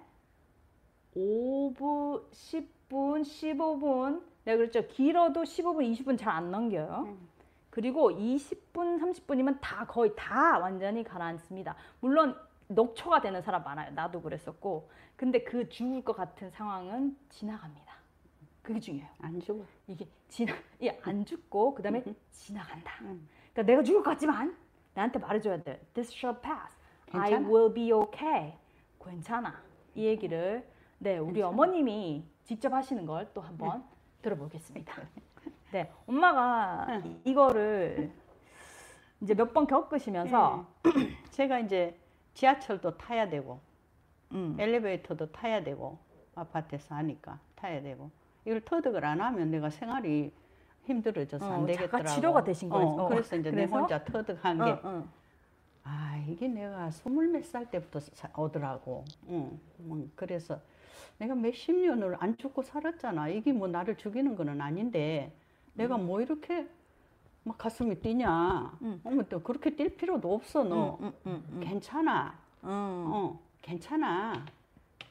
5분, 1.15 2.29
10분, 2.31 3.21
15분 3.21 4.23
내가 4.43 4.57
그랬죠. 4.57 4.87
길어도 4.87 5.43
15분, 5.43 5.91
20분 5.93 6.17
잘 6.17 6.29
안 6.33 6.51
넘겨요. 6.51 7.03
음. 7.07 7.29
그리고 7.75 8.09
20분, 8.09 8.97
30분이면 9.01 9.57
다 9.59 9.85
거의 9.85 10.13
다 10.15 10.57
완전히 10.59 11.03
가라앉습니다. 11.03 11.75
물론 11.99 12.33
녹초가 12.69 13.19
되는 13.19 13.41
사람 13.41 13.65
많아요. 13.65 13.91
나도 13.91 14.21
그랬었고. 14.21 14.89
근데 15.17 15.43
그 15.43 15.67
죽을 15.67 16.01
것 16.01 16.15
같은 16.15 16.49
상황은 16.51 17.17
지나갑니다. 17.27 17.93
그게 18.61 18.79
중요해요. 18.79 19.09
안 19.19 19.41
죽어. 19.41 19.65
이게 19.87 20.07
지나 20.29 20.53
이게 20.79 20.97
안 21.03 21.25
죽고 21.25 21.75
그다음에 21.75 22.01
지나간다. 22.31 22.93
음. 23.01 23.27
그러니까 23.51 23.63
내가 23.63 23.83
죽을 23.83 24.01
것 24.03 24.11
같지만 24.11 24.55
나한테 24.93 25.19
말해줘야 25.19 25.61
돼. 25.61 25.85
This 25.93 26.13
shall 26.15 26.39
pass. 26.41 26.77
I 27.11 27.29
괜찮아. 27.29 27.49
will 27.49 27.73
be 27.73 27.91
okay. 27.91 28.57
괜찮아. 29.03 29.53
이 29.95 30.05
얘기를 30.05 30.65
네 30.97 31.17
우리 31.17 31.33
괜찮아. 31.33 31.49
어머님이 31.49 32.23
직접 32.45 32.71
하시는 32.71 33.05
걸 33.05 33.29
또 33.33 33.41
한번 33.41 33.83
들어보겠습니다. 34.21 34.93
네 35.75 35.91
엄마가 36.07 36.87
응. 36.89 37.19
이거를 37.25 38.09
이제 39.19 39.33
몇 39.33 39.51
번 39.53 39.67
겪으시면서 39.67 40.65
제가 41.31 41.59
이제 41.59 41.97
지하철도 42.33 42.95
타야 42.97 43.27
되고 43.29 43.59
음, 44.31 44.55
엘리베이터도 44.57 45.33
타야 45.33 45.61
되고 45.65 45.97
아파트에서 46.33 46.95
하니까 46.95 47.39
타야 47.55 47.81
되고 47.81 48.09
이걸 48.45 48.61
터득을 48.61 49.03
안 49.03 49.19
하면 49.19 49.51
내가 49.51 49.69
생활이 49.69 50.31
힘들어져서 50.85 51.45
어, 51.45 51.53
안 51.55 51.65
되겠더라고. 51.65 52.07
치료가 52.07 52.43
되신 52.45 52.69
거예요. 52.69 52.87
어, 52.87 53.03
어, 53.03 53.07
그래서 53.09 53.35
이제 53.35 53.51
그래서? 53.51 53.75
내 53.75 53.81
혼자 53.81 54.01
터득한 54.05 54.61
어, 54.61 54.65
게 54.65 54.71
어. 54.81 55.07
아, 55.83 56.23
이게 56.27 56.47
내가 56.47 56.89
스물 56.91 57.27
몇 57.27 57.43
살 57.43 57.69
때부터 57.69 57.99
사- 57.99 58.29
오더라고. 58.37 59.03
응. 59.27 59.59
음, 59.79 60.11
그래서 60.15 60.59
내가 61.17 61.35
몇 61.35 61.53
십 61.53 61.73
년을 61.75 62.15
안 62.19 62.37
죽고 62.37 62.61
살았잖아. 62.61 63.27
이게 63.29 63.51
뭐 63.51 63.67
나를 63.67 63.95
죽이는 63.97 64.35
거는 64.35 64.61
아닌데 64.61 65.33
내가 65.75 65.97
뭐 65.97 66.21
이렇게 66.21 66.67
막 67.43 67.57
가슴이 67.57 67.99
뛰냐. 67.99 68.77
음. 68.81 68.99
어머, 69.03 69.23
또 69.23 69.39
그렇게 69.41 69.75
뛸 69.75 69.95
필요도 69.95 70.33
없어, 70.33 70.63
너. 70.63 70.97
음, 71.01 71.13
음, 71.27 71.43
음, 71.51 71.59
괜찮아. 71.63 72.33
음. 72.63 72.67
어, 72.69 73.39
괜찮아. 73.61 74.43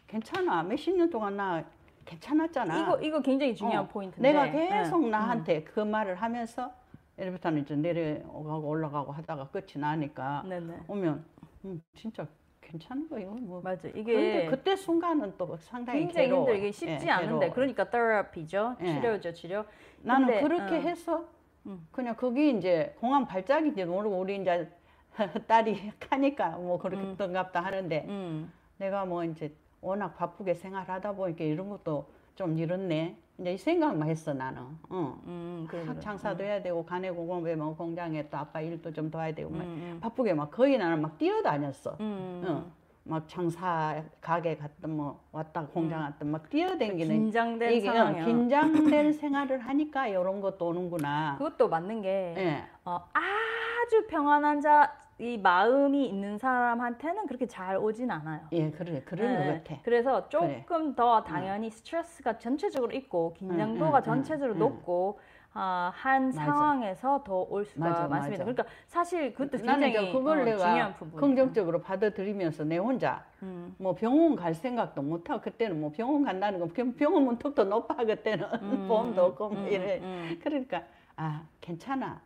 괜찮아. 0.07 0.63
몇십 0.65 0.97
년 0.97 1.11
동안 1.11 1.37
나 1.37 1.65
괜찮았잖아. 2.05 2.79
이거 2.79 3.01
이거 3.01 3.21
굉장히 3.21 3.55
중요한 3.55 3.85
어, 3.85 3.89
포인트인데 3.89 4.33
내가 4.33 4.51
계속 4.51 5.05
응, 5.05 5.11
나한테 5.11 5.65
그 5.65 5.81
말을 5.81 6.17
하면서 6.17 6.73
엘리베이터는 7.17 7.63
이제 7.63 7.77
내려가고 7.77 8.69
올라가고 8.69 9.13
하다가 9.13 9.49
끝이 9.49 9.75
나니까 9.77 10.43
응. 10.45 10.51
네네 10.51 10.81
오면 10.89 11.25
음, 11.65 11.83
진짜 11.95 12.27
괜찮은 12.65 13.09
거예요. 13.09 13.31
뭐. 13.33 13.61
맞아 13.63 13.83
근데 13.83 14.01
이게 14.01 14.47
그때 14.47 14.77
순간은 14.77 15.35
또 15.39 15.57
상당히 15.59 16.01
굉장히 16.01 16.27
괴로워. 16.29 16.47
힘들게 16.47 16.73
쉽지 16.73 17.07
예, 17.07 17.11
않은데 17.11 17.39
괴로워. 17.39 17.55
그러니까 17.55 17.91
테라피죠 17.91 18.77
예. 18.81 18.87
치료죠 18.87 19.33
치료 19.33 19.65
나는 20.03 20.27
근데, 20.27 20.41
그렇게 20.43 20.77
어. 20.77 20.81
해서 20.81 21.25
음. 21.67 21.87
그냥 21.93 22.15
그게 22.17 22.51
이제 22.51 22.95
공항 23.01 23.27
발작인지 23.27 23.85
모르고 23.85 24.19
우리 24.19 24.37
이제 24.41 24.69
딸이 25.47 25.93
하니까 26.11 26.51
뭐 26.51 26.79
그렇게 26.79 27.03
음. 27.03 27.17
던갑다 27.17 27.61
하는데 27.61 28.05
음. 28.09 28.53
내가 28.79 29.05
뭐 29.05 29.25
이제 29.25 29.53
워낙 29.81 30.17
바쁘게 30.17 30.55
생활하다 30.55 31.13
보니까 31.13 31.45
이런 31.45 31.69
것도 31.69 32.07
좀 32.35 32.59
이렇네. 32.59 33.17
이제 33.39 33.53
이 33.55 33.59
생각만 33.59 34.09
했어 34.09 34.33
나는. 34.33 34.63
어. 34.89 35.21
음, 35.27 35.67
그래, 35.69 35.83
학 35.83 35.93
그래. 35.95 36.01
장사도 36.01 36.45
해야 36.45 36.63
되고 36.63 36.85
간에 36.85 37.11
공업에 37.11 37.57
뭐 37.57 37.75
공장에 37.75 38.29
또 38.29 38.37
아빠 38.37 38.61
일도 38.61 38.93
좀 38.93 39.11
도와야 39.11 39.35
되고 39.35 39.51
막 39.51 39.63
음, 39.65 39.99
바쁘게 40.01 40.35
막 40.35 40.51
거의 40.51 40.79
나는 40.79 41.03
막 41.03 41.19
뛰어다녔어. 41.19 41.97
음, 42.01 42.43
음. 42.45 42.49
어. 42.49 42.85
막 43.07 43.29
장사 43.29 44.03
가게 44.21 44.57
갔든 44.57 44.89
뭐 44.97 45.21
왔다 45.31 45.67
공장 45.67 46.01
갔든 46.05 46.29
막 46.31 46.49
뛰어댕기는 46.49 47.15
음. 47.15 47.21
긴장된 47.25 47.73
이게 47.73 47.89
어, 47.91 47.93
상황이야. 47.93 48.25
긴장된 48.25 49.13
생활을 49.13 49.59
하니까 49.59 50.07
이런 50.07 50.41
것도 50.41 50.69
오는구나. 50.69 51.35
그것도 51.37 51.69
맞는 51.69 52.01
게 52.03 52.35
예. 52.39 52.65
어, 52.85 53.05
아주 53.13 54.07
평안한 54.09 54.61
자, 54.63 54.91
이 55.19 55.39
마음이 55.39 56.07
있는 56.09 56.39
사람한테는 56.39 57.27
그렇게 57.27 57.47
잘 57.47 57.77
오진 57.77 58.11
않아요. 58.11 58.41
예, 58.53 58.71
그래, 58.71 59.03
그런 59.05 59.37
네, 59.39 59.47
것 59.47 59.65
같아. 59.65 59.81
그래서 59.85 60.29
그래. 60.29 60.65
조금 60.67 60.95
더 60.95 61.23
당연히 61.23 61.71
스트레스가 61.71 62.39
전체적으로 62.39 62.93
있고 62.93 63.33
긴장도가 63.35 63.99
응, 63.99 64.03
응, 64.07 64.13
전체적으로 64.13 64.55
응, 64.55 64.59
높고 64.59 65.21
아, 65.57 65.93
한 65.95 66.33
맞아. 66.33 66.47
상황에서 66.47 67.23
더 67.25 67.47
올 67.49 67.65
수가 67.65 67.85
맞아, 67.89 68.09
많습니다. 68.09 68.45
맞아. 68.45 68.53
그러니까 68.53 68.65
사실 68.87 69.33
그것도 69.33 69.59
굉장히 69.59 69.91
이제 69.91 70.13
그걸 70.13 70.41
어, 70.41 70.45
내가 70.45 70.59
중요한 70.71 70.95
부분. 70.95 71.21
긍정적으로 71.21 71.81
받아들이면서 71.81 72.65
내 72.65 72.79
혼자 72.79 73.25
음, 73.43 73.75
뭐 73.79 73.95
병원 73.95 74.35
갈 74.35 74.53
생각도 74.55 75.01
못 75.03 75.31
하고 75.31 75.41
그때는 75.43 75.81
뭐 75.81 75.93
병원 75.93 76.25
간다는 76.25 76.59
건 76.59 76.69
병- 76.71 76.93
병원 76.97 77.25
문턱도 77.25 77.65
높아 77.65 77.95
그때는 78.05 78.47
음, 78.63 78.85
보험도 78.89 79.25
없고 79.25 79.49
뭐 79.51 79.59
음, 79.61 79.69
이래. 79.69 80.01
음, 80.03 80.39
그러니까 80.43 80.83
아 81.17 81.45
괜찮아. 81.61 82.21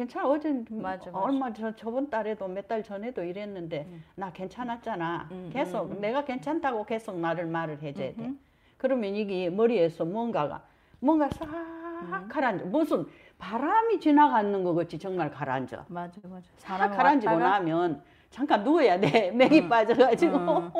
괜찮아 0.00 0.26
어제 0.28 0.64
맞아, 0.70 1.10
맞아. 1.10 1.18
얼마 1.18 1.52
전 1.52 1.76
저번 1.76 2.08
달에도 2.08 2.48
몇 2.48 2.66
달 2.66 2.82
전에도 2.82 3.22
이랬는데 3.22 3.84
음. 3.88 4.02
나 4.14 4.32
괜찮았잖아. 4.32 5.28
음, 5.30 5.50
계속 5.52 5.90
음, 5.90 5.92
음. 5.96 6.00
내가 6.00 6.24
괜찮다고 6.24 6.84
계속 6.86 7.18
나를 7.18 7.46
말을 7.46 7.82
해줘야 7.82 8.14
돼. 8.14 8.32
그러면 8.78 9.14
이게 9.14 9.50
머리에서 9.50 10.04
뭔가가 10.06 10.62
뭔가 11.00 11.28
싹 11.30 11.44
음. 11.48 12.28
가라앉아. 12.28 12.64
무슨 12.66 13.04
바람이 13.38 13.98
지나가는 14.00 14.64
것 14.64 14.74
같이 14.74 14.98
정말 14.98 15.30
가라앉아. 15.30 15.84
맞아, 15.88 16.20
맞아. 16.24 16.46
싹 16.56 16.78
가라앉고 16.78 17.38
나면 17.38 18.02
잠깐 18.30 18.62
누워야 18.64 18.98
돼. 19.00 19.30
맥이 19.36 19.60
음. 19.62 19.68
빠져가지고 19.68 20.36
음. 20.38 20.70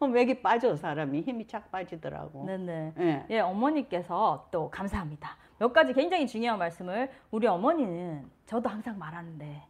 어, 0.00 0.06
맥이 0.08 0.40
빠져 0.42 0.74
사람이 0.74 1.20
힘이 1.20 1.46
착 1.46 1.70
빠지더라고. 1.70 2.44
네네. 2.46 2.92
예. 2.98 3.26
예, 3.30 3.40
어머니께서 3.40 4.48
또 4.50 4.68
감사합니다. 4.70 5.36
몇 5.58 5.72
가지 5.72 5.92
굉장히 5.92 6.26
중요한 6.26 6.58
말씀을 6.58 7.10
우리 7.30 7.46
어머니는 7.46 8.30
저도 8.46 8.68
항상 8.68 8.98
말하는데 8.98 9.62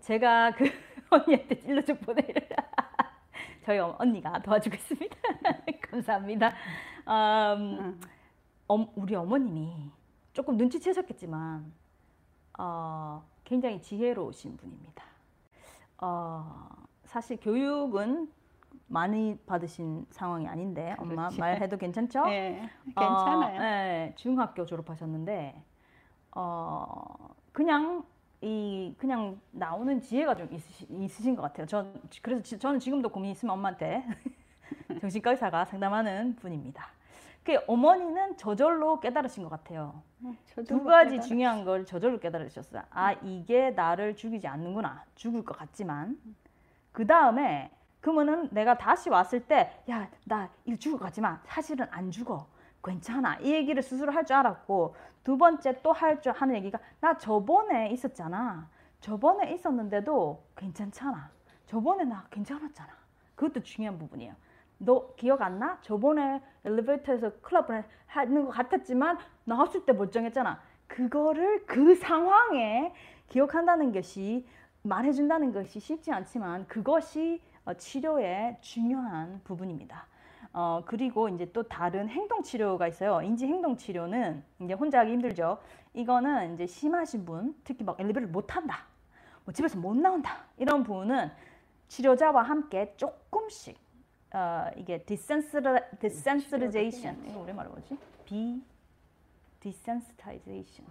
제가 0.00 0.52
그 0.52 0.64
언니한테 1.10 1.60
찔러 1.60 1.82
좀 1.82 1.96
보내를 1.98 2.48
저희 3.64 3.78
어- 3.78 3.96
언니가 3.98 4.40
도와주고 4.40 4.74
있습니다. 4.76 5.16
감사합니다. 5.90 6.48
음, 7.08 7.78
응. 7.80 8.00
엄- 8.68 8.90
우리 8.96 9.14
어머님이 9.14 9.90
조금 10.32 10.56
눈치채셨겠지만 10.56 11.72
어, 12.58 13.24
굉장히 13.44 13.80
지혜로우신 13.82 14.56
분입니다. 14.56 15.04
어, 15.98 16.68
사실 17.04 17.38
교육은 17.40 18.30
많이 18.88 19.36
받으신 19.46 20.06
상황이 20.10 20.46
아닌데 20.46 20.94
엄마 20.98 21.28
그렇지. 21.28 21.40
말해도 21.40 21.76
괜찮죠? 21.76 22.24
예, 22.30 22.68
괜찮아요. 22.84 23.56
어, 23.56 23.62
네, 23.62 24.12
중학교 24.16 24.64
졸업하셨는데 24.64 25.60
어 26.32 27.34
그냥 27.52 28.04
이 28.42 28.94
그냥 28.98 29.40
나오는 29.50 30.00
지혜가 30.00 30.36
좀 30.36 30.48
있으시, 30.52 30.86
있으신 30.90 31.34
것 31.36 31.42
같아요. 31.42 31.66
전 31.66 32.00
그래서 32.22 32.42
지- 32.42 32.58
저는 32.58 32.78
지금도 32.78 33.08
고민 33.08 33.30
있으면 33.32 33.54
엄마한테 33.54 34.04
정신과 35.00 35.32
의사가 35.32 35.64
상담하는 35.64 36.36
분입니다. 36.36 36.86
그 37.42 37.58
어머니는 37.66 38.36
저절로 38.36 39.00
깨달으신 39.00 39.44
것 39.44 39.48
같아요. 39.50 40.02
두 40.66 40.82
가지 40.84 41.20
중요한 41.20 41.64
걸 41.64 41.84
저절로 41.86 42.18
깨달으셨어요. 42.18 42.82
아 42.90 43.12
이게 43.22 43.70
나를 43.70 44.16
죽이지 44.16 44.46
않는구나. 44.48 45.04
죽을 45.14 45.44
것 45.44 45.56
같지만 45.56 46.18
그 46.92 47.06
다음에 47.06 47.70
그러면은 48.06 48.48
내가 48.52 48.78
다시 48.78 49.10
왔을 49.10 49.40
때 49.40 49.82
야나 49.88 50.48
죽을 50.78 50.96
것 50.96 51.06
같지만 51.06 51.40
사실은 51.44 51.88
안 51.90 52.12
죽어. 52.12 52.46
괜찮아. 52.84 53.36
이 53.40 53.52
얘기를 53.52 53.82
스스로 53.82 54.12
할 54.12 54.24
줄 54.24 54.36
알았고 54.36 54.94
두 55.24 55.36
번째 55.36 55.82
또 55.82 55.90
할 55.90 56.20
줄 56.20 56.30
하는 56.30 56.54
얘기가 56.54 56.78
나 57.00 57.18
저번에 57.18 57.90
있었잖아. 57.90 58.70
저번에 59.00 59.52
있었는데도 59.54 60.40
괜찮잖아. 60.54 61.30
저번에 61.66 62.04
나 62.04 62.24
괜찮았잖아. 62.30 62.92
그것도 63.34 63.64
중요한 63.64 63.98
부분이에요. 63.98 64.34
너 64.78 65.12
기억 65.16 65.42
안 65.42 65.58
나? 65.58 65.78
저번에 65.80 66.40
엘리베이터에서 66.64 67.32
클럽을 67.40 67.82
하는 68.06 68.44
것 68.44 68.52
같았지만 68.52 69.18
나왔을 69.42 69.84
때 69.84 69.92
멀쩡했잖아. 69.92 70.60
그거를 70.86 71.66
그 71.66 71.96
상황에 71.96 72.94
기억한다는 73.30 73.90
것이 73.92 74.46
말해준다는 74.82 75.52
것이 75.52 75.80
쉽지 75.80 76.12
않지만 76.12 76.68
그것이 76.68 77.42
어, 77.42 77.45
치료의 77.74 78.58
중요한 78.60 79.40
부분입니다. 79.44 80.06
어, 80.52 80.82
그리고 80.86 81.28
이제 81.28 81.50
또 81.52 81.62
다른 81.62 82.08
행동 82.08 82.42
치료가 82.42 82.88
있어요. 82.88 83.22
인지 83.22 83.46
행동 83.46 83.76
치료는 83.76 84.42
이제 84.60 84.74
혼자 84.74 85.00
하기 85.00 85.12
힘들죠. 85.12 85.58
이거는 85.94 86.54
이제 86.54 86.66
심하신 86.66 87.24
분, 87.24 87.54
특히 87.64 87.84
막 87.84 87.98
엘리베이터를 88.00 88.28
못 88.28 88.46
탄다, 88.46 88.84
뭐 89.44 89.54
집에서 89.54 89.78
못 89.78 89.96
나온다 89.96 90.44
이런 90.58 90.82
분은 90.82 91.30
치료자와 91.88 92.42
함께 92.42 92.94
조금씩 92.96 93.78
어, 94.32 94.66
이게 94.76 95.02
desensitization 95.04 97.24
이거 97.26 97.40
우리말로 97.40 97.70
뭐지? 97.70 97.96
비 98.24 98.60
desensitization 99.60 100.90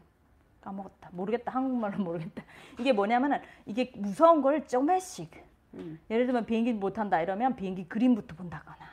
까먹었다 0.61 1.09
모르겠다 1.11 1.51
한국말로 1.51 2.01
모르겠다 2.03 2.43
이게 2.79 2.93
뭐냐면은 2.93 3.41
이게 3.65 3.91
무서운 3.95 4.41
걸 4.41 4.65
조금씩 4.65 5.29
음. 5.75 5.99
예를 6.09 6.25
들면 6.25 6.45
비행기 6.45 6.73
못 6.73 6.93
탄다 6.93 7.21
이러면 7.21 7.55
비행기 7.55 7.87
그림부터 7.87 8.35
본다거나 8.35 8.85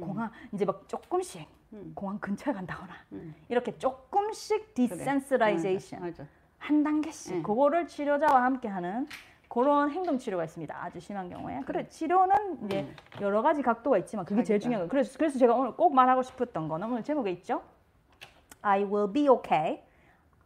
공항 0.00 0.30
이제 0.52 0.64
막 0.64 0.86
조금씩 0.88 1.48
음. 1.72 1.92
공항 1.94 2.18
근처에 2.18 2.54
간다거나 2.54 2.92
음. 3.12 3.34
이렇게 3.48 3.76
조금씩 3.78 4.74
그래. 4.74 4.88
desensitization 4.88 6.02
맞아. 6.02 6.22
맞아. 6.22 6.30
한 6.58 6.82
단계씩 6.82 7.36
응. 7.36 7.42
그거를 7.42 7.86
치료자와 7.86 8.42
함께 8.44 8.68
하는 8.68 9.06
그런 9.48 9.90
행동 9.90 10.18
치료가 10.18 10.44
있습니다. 10.44 10.76
아주 10.76 11.00
심한 11.00 11.30
경우에. 11.30 11.60
그래 11.64 11.88
치료는 11.88 12.64
이제 12.66 12.82
음. 12.82 12.96
여러 13.22 13.40
가지 13.42 13.62
각도가 13.62 13.96
있지만 13.98 14.26
그게 14.26 14.42
제일. 14.42 14.60
중요한 14.60 14.80
거예요. 14.82 14.90
그래서 14.90 15.16
그래서 15.16 15.38
제가 15.38 15.54
오늘 15.54 15.72
꼭 15.74 15.94
말하고 15.94 16.22
싶었던 16.22 16.68
거는 16.68 16.90
오늘 16.90 17.02
제목에 17.02 17.30
있죠. 17.32 17.62
I 18.60 18.82
will 18.84 19.10
be 19.10 19.28
okay. 19.28 19.82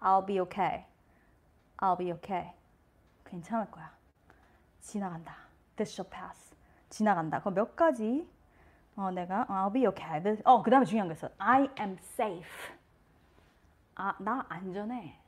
I'll 0.00 0.24
be 0.24 0.38
okay. 0.40 0.84
I'll 1.78 1.98
be 1.98 2.12
okay. 2.12 2.52
괜찮을 3.24 3.70
거야. 3.72 3.90
지나간다. 4.80 5.34
This 5.82 5.92
shall 5.94 6.08
pass. 6.08 6.54
지나간다. 6.90 7.40
그 7.42 7.50
몇 7.50 7.74
가지 7.74 8.26
어 8.96 9.10
내가 9.10 9.46
I'll 9.48 9.72
be 9.72 9.86
okay. 9.86 10.22
This- 10.22 10.42
어 10.44 10.62
그 10.62 10.70
다음에 10.70 10.84
중요한 10.84 11.08
거 11.08 11.14
있어. 11.14 11.28
I 11.38 11.68
am 11.80 11.96
safe. 11.98 12.44
아 13.96 14.14
나 14.20 14.44
안전해. 14.48 15.18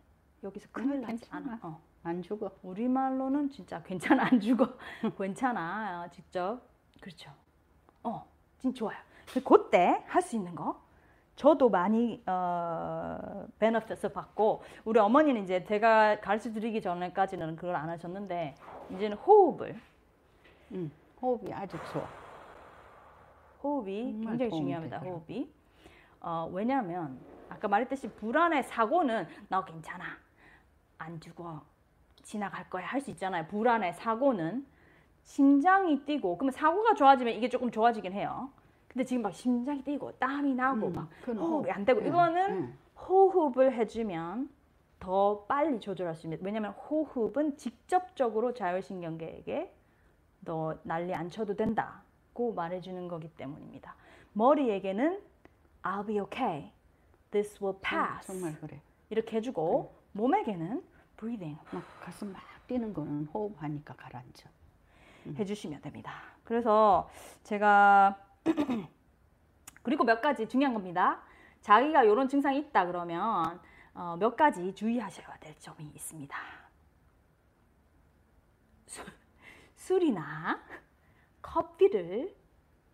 여기서 0.43 0.69
큰일 0.73 1.01
나지. 1.01 1.25
않아. 1.31 1.59
어. 1.63 1.81
안 2.05 2.23
죽어. 2.23 2.51
우리말로는 2.63 3.49
진짜 3.51 3.83
괜찮아 3.83 4.25
안 4.27 4.39
죽어 4.39 4.69
괜찮아 5.19 6.05
어, 6.05 6.11
직접 6.11 6.61
그렇죠 7.01 7.31
어 8.03 8.27
진짜 8.59 8.77
좋아요 8.77 8.99
그 9.33 9.43
그때 9.43 10.05
할 10.07 10.21
수 10.21 10.37
있는 10.37 10.55
거 10.55 10.79
저도 11.35 11.71
많이 11.71 12.23
어 12.27 13.47
베너핏을 13.59 14.13
받고 14.13 14.63
우리 14.85 15.01
어머니는 15.01 15.45
이제 15.45 15.65
제가 15.65 16.21
가르쳐 16.21 16.53
드리기 16.53 16.83
전에까지는 16.83 17.57
그걸 17.57 17.75
안 17.75 17.89
하셨는데 17.89 18.55
이제는 18.91 19.17
호흡을 19.17 19.81
응. 20.75 20.91
호흡이 21.21 21.53
아주 21.53 21.77
좋아. 21.93 22.07
호흡이 23.63 24.13
굉장히 24.23 24.51
중요합니다. 24.51 24.99
되더라고요. 25.01 25.23
호흡이. 25.27 25.49
어, 26.21 26.51
왜냐하면 26.53 27.19
아까 27.49 27.69
말했듯이 27.69 28.09
불안의 28.09 28.65
사고는 28.65 29.27
너 29.49 29.65
괜찮아. 29.65 30.05
안 30.99 31.21
죽어. 31.21 31.63
지나갈 32.23 32.69
거야. 32.71 32.87
할 32.87 33.01
수 33.01 33.11
있잖아요. 33.11 33.47
불안의 33.47 33.95
사고는 33.95 34.67
심장이 35.23 36.05
뛰고 36.05 36.37
그러면 36.37 36.53
사고가 36.53 36.95
좋아지면 36.95 37.35
이게 37.35 37.49
조금 37.49 37.71
좋아지긴 37.71 38.13
해요. 38.13 38.51
근데 38.89 39.05
지금 39.05 39.23
막 39.23 39.33
심장이 39.35 39.83
뛰고 39.83 40.13
땀이 40.13 40.55
나고 40.55 40.89
음, 40.89 40.93
막 40.93 41.09
호흡이 41.27 41.39
호흡. 41.41 41.71
안 41.71 41.85
되고 41.85 42.01
응, 42.01 42.07
이거는 42.07 42.51
응. 42.53 42.79
호흡을 42.97 43.73
해주면 43.75 44.49
더 45.01 45.45
빨리 45.47 45.81
조절할 45.81 46.15
수 46.15 46.21
있습니다. 46.27 46.45
왜냐하면 46.45 46.73
호흡은 46.73 47.57
직접적으로 47.57 48.55
자율신경계에게 48.55 49.75
너 50.45 50.79
난리 50.83 51.15
안 51.15 51.31
쳐도 51.31 51.55
된다고 51.57 52.53
말해주는 52.53 53.09
거기 53.09 53.29
때문입니다. 53.29 53.95
머리에게는 54.33 55.21
I'll 55.83 56.07
be 56.07 56.19
okay, 56.21 56.73
this 57.31 57.63
will 57.63 57.79
pass 57.81 58.27
정말 58.27 58.59
그래. 58.61 58.81
이렇게 59.11 59.37
해주고 59.37 59.95
몸에게는 60.13 60.83
breathing 61.17 61.61
막 61.71 61.83
가슴 62.01 62.33
막 62.33 62.43
뛰는 62.67 62.93
거는 62.95 63.27
호흡하니까 63.27 63.95
가라앉아. 63.95 64.51
해주시면 65.39 65.81
됩니다. 65.81 66.13
그래서 66.45 67.09
제가 67.45 68.19
그리고 69.83 70.05
몇 70.05 70.21
가지 70.21 70.49
중요한 70.49 70.75
겁니다. 70.75 71.23
자기가 71.63 72.05
이런 72.05 72.29
증상이 72.29 72.59
있다 72.59 72.87
그러면 72.87 73.61
어, 73.95 74.17
몇 74.19 74.37
가지 74.37 74.75
주의하셔야 74.75 75.37
될 75.39 75.59
점이 75.59 75.85
있습니다. 75.95 76.37
술, 79.85 80.01
술이나 80.01 80.63
커피를 81.43 82.35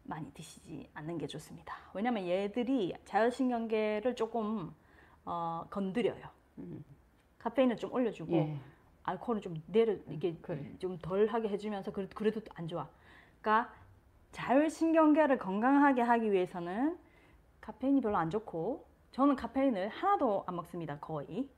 많이 0.02 0.32
드시지 0.32 0.90
않는 0.94 1.18
게 1.18 1.26
좋습니다. 1.28 1.76
왜냐면 1.94 2.26
얘들이 2.26 2.94
자율신경계를 3.04 4.16
조금 4.16 4.74
어, 5.24 5.64
건드려요. 5.70 6.28
카페인을 7.38 7.76
좀 7.76 7.92
올려주고 7.92 8.32
예. 8.32 8.60
알코올을 9.04 9.40
좀 9.40 9.62
내려 9.66 9.94
이게 10.08 10.36
그래. 10.42 10.76
좀 10.78 10.98
덜하게 10.98 11.48
해주면서 11.48 11.92
그래도, 11.92 12.14
그래도 12.14 12.40
안 12.56 12.66
좋아. 12.66 12.88
그러니까 13.40 13.72
자율신경계를 14.32 15.38
건강하게 15.38 16.02
하기 16.02 16.32
위해서는 16.32 16.98
카페인이 17.60 18.00
별로 18.00 18.16
안 18.16 18.30
좋고 18.30 18.84
저는 19.12 19.36
카페인을 19.36 19.88
하나도 19.88 20.42
안 20.46 20.56
먹습니다 20.56 20.98
거의. 20.98 21.48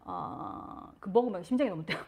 어, 0.00 0.92
그 0.98 1.08
먹으면 1.08 1.44
심장이 1.44 1.70
너무 1.70 1.86
뛰어. 1.86 1.98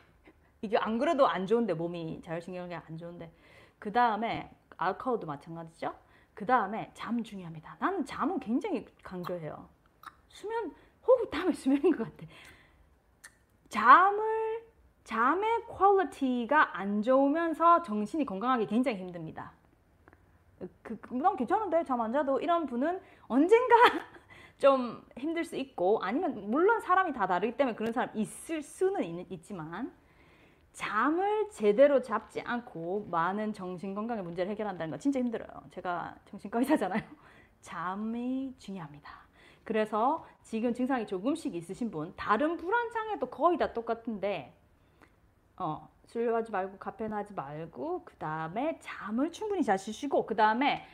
이게 0.61 0.77
안 0.79 0.99
그래도 0.99 1.27
안 1.27 1.47
좋은데 1.47 1.75
몸이 1.75 2.21
자율신경계 2.23 2.75
안 2.75 2.97
좋은데 2.97 3.33
그 3.79 3.93
다음에 3.93 4.51
알코올도 4.77 5.27
마찬가지죠. 5.27 5.95
그 6.35 6.47
다음에 6.47 6.91
잠 6.95 7.23
중요합니다. 7.23 7.77
나는 7.81 8.05
잠은 8.05 8.39
굉장히 8.41 8.85
강조해요. 9.03 9.69
수면 10.29 10.75
호흡 11.07 11.31
다음에 11.31 11.53
수면인 11.53 11.97
것 11.97 12.05
같아. 12.05 12.27
잠을 13.69 14.63
잠의 15.05 15.65
quality가 15.67 16.79
안 16.79 17.03
좋으면서 17.03 17.83
정신이 17.83 18.25
건강하기 18.25 18.67
굉장히 18.67 18.99
힘듭니다. 18.99 19.53
그, 20.83 20.99
그, 21.01 21.15
난 21.15 21.37
괜찮은데 21.37 21.85
잠 21.85 22.01
안 22.01 22.13
자도 22.13 22.41
이런 22.41 22.67
분은 22.67 23.01
언젠가 23.29 23.75
좀 24.59 25.03
힘들 25.17 25.45
수 25.45 25.57
있고 25.57 26.01
아니면 26.03 26.51
물론 26.51 26.81
사람이 26.81 27.13
다 27.13 27.27
다르기 27.27 27.57
때문에 27.57 27.77
그런 27.77 27.93
사람 27.93 28.11
있을 28.15 28.63
수는 28.63 29.05
있, 29.05 29.33
있지만 29.33 29.93
잠을 30.73 31.51
제대로 31.51 32.01
자지 32.03 32.41
않고 32.41 33.09
많은 33.11 33.53
정신 33.53 33.95
건강의 33.95 34.23
문제를 34.23 34.51
해결한다는 34.53 34.91
거 34.93 34.99
진짜 34.99 35.19
힘들어요. 35.19 35.49
제가 35.71 36.15
정신과 36.27 36.61
의사잖아요. 36.61 37.03
잠이 37.61 38.55
중요합니다. 38.59 39.11
그래서 39.65 40.27
지금 40.43 40.73
증상이 40.73 41.07
조금씩 41.07 41.55
있으신 41.55 41.91
분 41.91 42.15
다른 42.17 42.57
불안 42.57 42.91
장애도 42.91 43.27
거의 43.27 43.59
다 43.59 43.73
똑같은데 43.73 44.55
어, 45.57 45.89
술 46.07 46.35
하지 46.35 46.51
말고 46.53 46.79
카페인 46.79 47.13
하지 47.13 47.35
말고 47.35 48.05
그 48.05 48.15
다음에 48.17 48.79
잠을 48.81 49.31
충분히 49.33 49.63
잘 49.63 49.79
쉬시고 49.79 50.25
그 50.25 50.37
다음에 50.37 50.87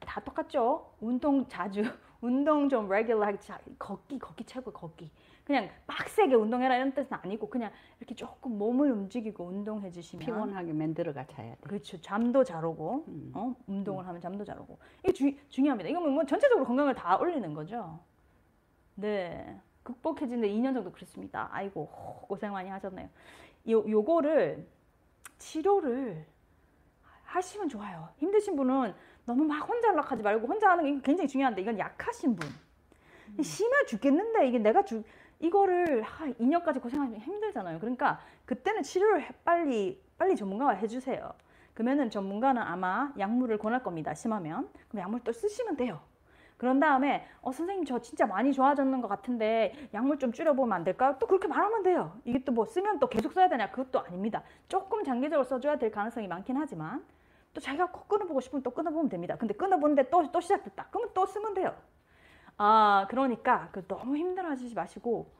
다 0.00 0.20
똑같죠. 0.20 0.92
운동 1.00 1.48
자주 1.48 1.82
운동 2.20 2.68
좀 2.68 2.88
레귤러하게 2.88 3.38
자- 3.40 3.58
걷기 3.78 4.18
걷기 4.18 4.44
최고 4.44 4.72
걷기 4.72 5.10
그냥 5.44 5.68
빡세게 5.86 6.34
운동해라 6.34 6.76
이런 6.76 6.92
뜻은 6.92 7.16
아니고 7.20 7.48
그냥 7.48 7.72
이렇게 7.98 8.14
조금 8.14 8.58
몸을 8.58 8.90
움직이고 8.92 9.44
운동해 9.44 9.90
주시면 9.90 10.24
피곤하게 10.24 10.72
만들어가 10.72 11.26
자야 11.26 11.54
돼. 11.54 11.60
그렇죠. 11.62 12.00
잠도 12.00 12.44
잘 12.44 12.64
오고, 12.64 13.04
음. 13.08 13.32
어? 13.34 13.54
운동을 13.66 14.06
하면 14.06 14.20
잠도 14.20 14.44
잘 14.44 14.58
오고. 14.60 14.78
이게 15.00 15.12
주, 15.12 15.32
중요합니다. 15.48 15.90
이건 15.90 16.10
뭐 16.12 16.24
전체적으로 16.24 16.64
건강을 16.64 16.94
다 16.94 17.16
올리는 17.16 17.52
거죠. 17.54 17.98
네. 18.94 19.58
극복해지는데 19.82 20.48
2년 20.48 20.74
정도 20.74 20.92
그랬습니다. 20.92 21.48
아이고, 21.50 21.86
호, 21.86 22.26
고생 22.28 22.52
많이 22.52 22.70
하셨네요. 22.70 23.08
요, 23.70 23.84
요거를, 23.88 24.64
치료를 25.38 26.24
하시면 27.24 27.68
좋아요. 27.68 28.10
힘드신 28.18 28.54
분은 28.54 28.94
너무 29.24 29.44
막 29.44 29.68
혼자 29.68 29.88
연락하지 29.88 30.22
말고 30.22 30.46
혼자 30.46 30.70
하는 30.70 30.84
게 30.84 31.00
굉장히 31.02 31.26
중요한데 31.26 31.62
이건 31.62 31.78
약하신 31.78 32.36
분. 32.36 32.48
심해 33.42 33.84
죽겠는데 33.86 34.48
이게 34.48 34.58
내가 34.58 34.84
주, 34.84 35.02
이거를 35.42 36.02
하, 36.02 36.26
2년까지 36.28 36.80
고생하면 36.80 37.16
힘들잖아요. 37.18 37.78
그러니까 37.80 38.20
그때는 38.46 38.82
치료를 38.82 39.22
해- 39.22 39.28
빨리 39.44 40.00
빨리 40.16 40.36
전문가가 40.36 40.72
해주세요. 40.72 41.32
그러면은 41.74 42.10
전문가는 42.10 42.62
아마 42.62 43.12
약물을 43.18 43.58
권할 43.58 43.82
겁니다. 43.82 44.14
심하면 44.14 44.68
그럼 44.88 45.02
약물 45.02 45.20
또 45.24 45.32
쓰시면 45.32 45.76
돼요. 45.76 46.00
그런 46.56 46.78
다음에 46.78 47.26
어 47.40 47.50
선생님 47.50 47.84
저 47.86 47.98
진짜 48.00 48.24
많이 48.24 48.52
좋아졌는 48.52 49.00
것 49.00 49.08
같은데 49.08 49.74
약물 49.92 50.18
좀 50.20 50.30
줄여보면 50.32 50.72
안 50.72 50.84
될까요? 50.84 51.16
또 51.18 51.26
그렇게 51.26 51.48
말하면 51.48 51.82
돼요. 51.82 52.16
이게 52.24 52.44
또 52.44 52.52
뭐 52.52 52.64
쓰면 52.66 53.00
또 53.00 53.08
계속 53.08 53.32
써야 53.32 53.48
되냐? 53.48 53.70
그것도 53.72 53.98
아닙니다. 54.00 54.44
조금 54.68 55.02
장기적으로 55.02 55.42
써줘야 55.44 55.76
될 55.76 55.90
가능성이 55.90 56.28
많긴 56.28 56.56
하지만 56.56 57.04
또 57.52 57.60
자기가 57.60 57.90
꼭 57.90 58.06
끊어보고 58.06 58.40
싶으면 58.40 58.62
또 58.62 58.70
끊어보면 58.70 59.08
됩니다. 59.08 59.34
근데 59.36 59.54
끊어보는데 59.54 60.08
또 60.08 60.22
또 60.30 60.40
시작됐다. 60.40 60.86
그러면 60.90 61.10
또 61.14 61.26
쓰면 61.26 61.54
돼요. 61.54 61.74
아 62.56 63.06
그러니까 63.08 63.68
그 63.72 63.86
너무 63.86 64.16
힘들어하시지 64.16 64.74
마시고 64.74 65.30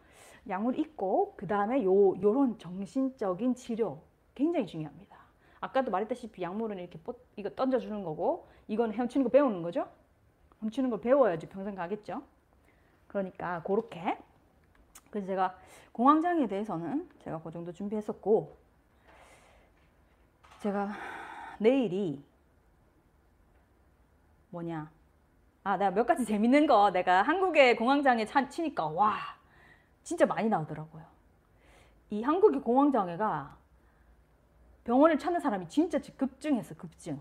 약물 0.49 0.79
있고 0.79 1.35
그 1.37 1.47
다음에 1.47 1.85
요 1.85 2.21
요런 2.21 2.59
정신적인 2.59 3.55
치료 3.55 4.03
굉장히 4.35 4.67
중요합니다. 4.67 5.17
아까도 5.61 5.91
말했다시피 5.91 6.43
약물은 6.43 6.79
이렇게 6.79 6.99
뽀, 6.99 7.15
이거 7.37 7.51
던져주는 7.51 8.03
거고 8.03 8.49
이건 8.67 8.93
헤엄치는 8.93 9.25
거 9.25 9.31
배우는 9.31 9.63
거죠. 9.63 9.89
헤엄치는 10.61 10.91
걸 10.91 11.01
배워야지 11.01 11.49
평생 11.49 11.75
가겠죠. 11.75 12.23
그러니까 13.07 13.63
그렇게 13.63 14.19
그래서 15.11 15.27
제가 15.27 15.57
공황장애에 15.93 16.49
대해서는 16.49 17.09
제가 17.21 17.41
그 17.43 17.51
정도 17.51 17.71
준비했었고 17.71 18.57
제가 20.61 20.93
내일이 21.59 22.25
뭐냐 24.51 24.91
아, 25.65 25.77
내가 25.77 25.91
몇 25.93 26.07
가지 26.07 26.25
재밌는 26.25 26.67
거 26.67 26.91
내가 26.91 27.23
한국의 27.23 27.77
공황장애 27.77 28.25
차- 28.27 28.49
치니까 28.49 28.87
와 28.89 29.17
진짜 30.03 30.27
많이 30.27 30.49
나오더라고요. 30.49 31.05
이 32.11 32.23
한국의 32.23 32.61
공황장애가 32.63 33.57
병원을 34.85 35.19
찾는 35.19 35.41
사람이 35.41 35.69
진짜 35.69 35.99
지- 36.01 36.17
급증했어 36.17 36.75
급증. 36.75 37.21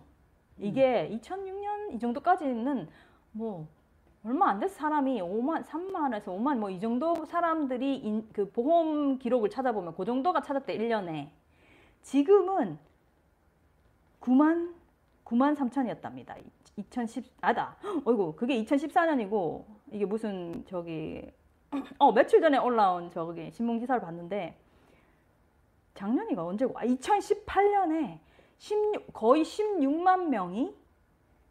이게 0.57 1.07
2006년 1.11 1.93
이 1.93 1.99
정도까지는 1.99 2.89
뭐 3.31 3.67
얼마 4.25 4.49
안 4.49 4.59
돼서 4.59 4.75
사람이 4.75 5.21
5만, 5.21 5.63
3만에서 5.65 6.25
5만 6.27 6.57
뭐 6.59 6.69
이 6.69 6.79
정도 6.79 7.25
사람들이 7.25 7.97
인- 7.97 8.27
그 8.33 8.51
보험 8.51 9.17
기록을 9.19 9.49
찾아보면 9.49 9.95
그 9.95 10.03
정도가 10.05 10.41
찾았대 10.41 10.75
1년에. 10.77 11.29
지금은 12.01 12.77
9만 14.19 14.73
9만 15.25 15.55
3천이었답니다. 15.55 16.35
2010 16.77 17.25
아다. 17.41 17.75
어이구 18.05 18.35
그게 18.35 18.61
2014년이고 18.63 19.65
이게 19.91 20.05
무슨 20.05 20.63
저기 20.65 21.29
어 21.99 22.11
며칠 22.11 22.41
전에 22.41 22.57
올라온 22.57 23.11
저기 23.11 23.51
신문 23.51 23.79
기사를 23.79 24.01
봤는데 24.01 24.57
작년이가 25.95 26.43
언제고? 26.45 26.77
아 26.77 26.83
2018년에 26.83 28.19
16, 28.57 29.13
거의 29.13 29.43
16만 29.43 30.27
명이 30.29 30.73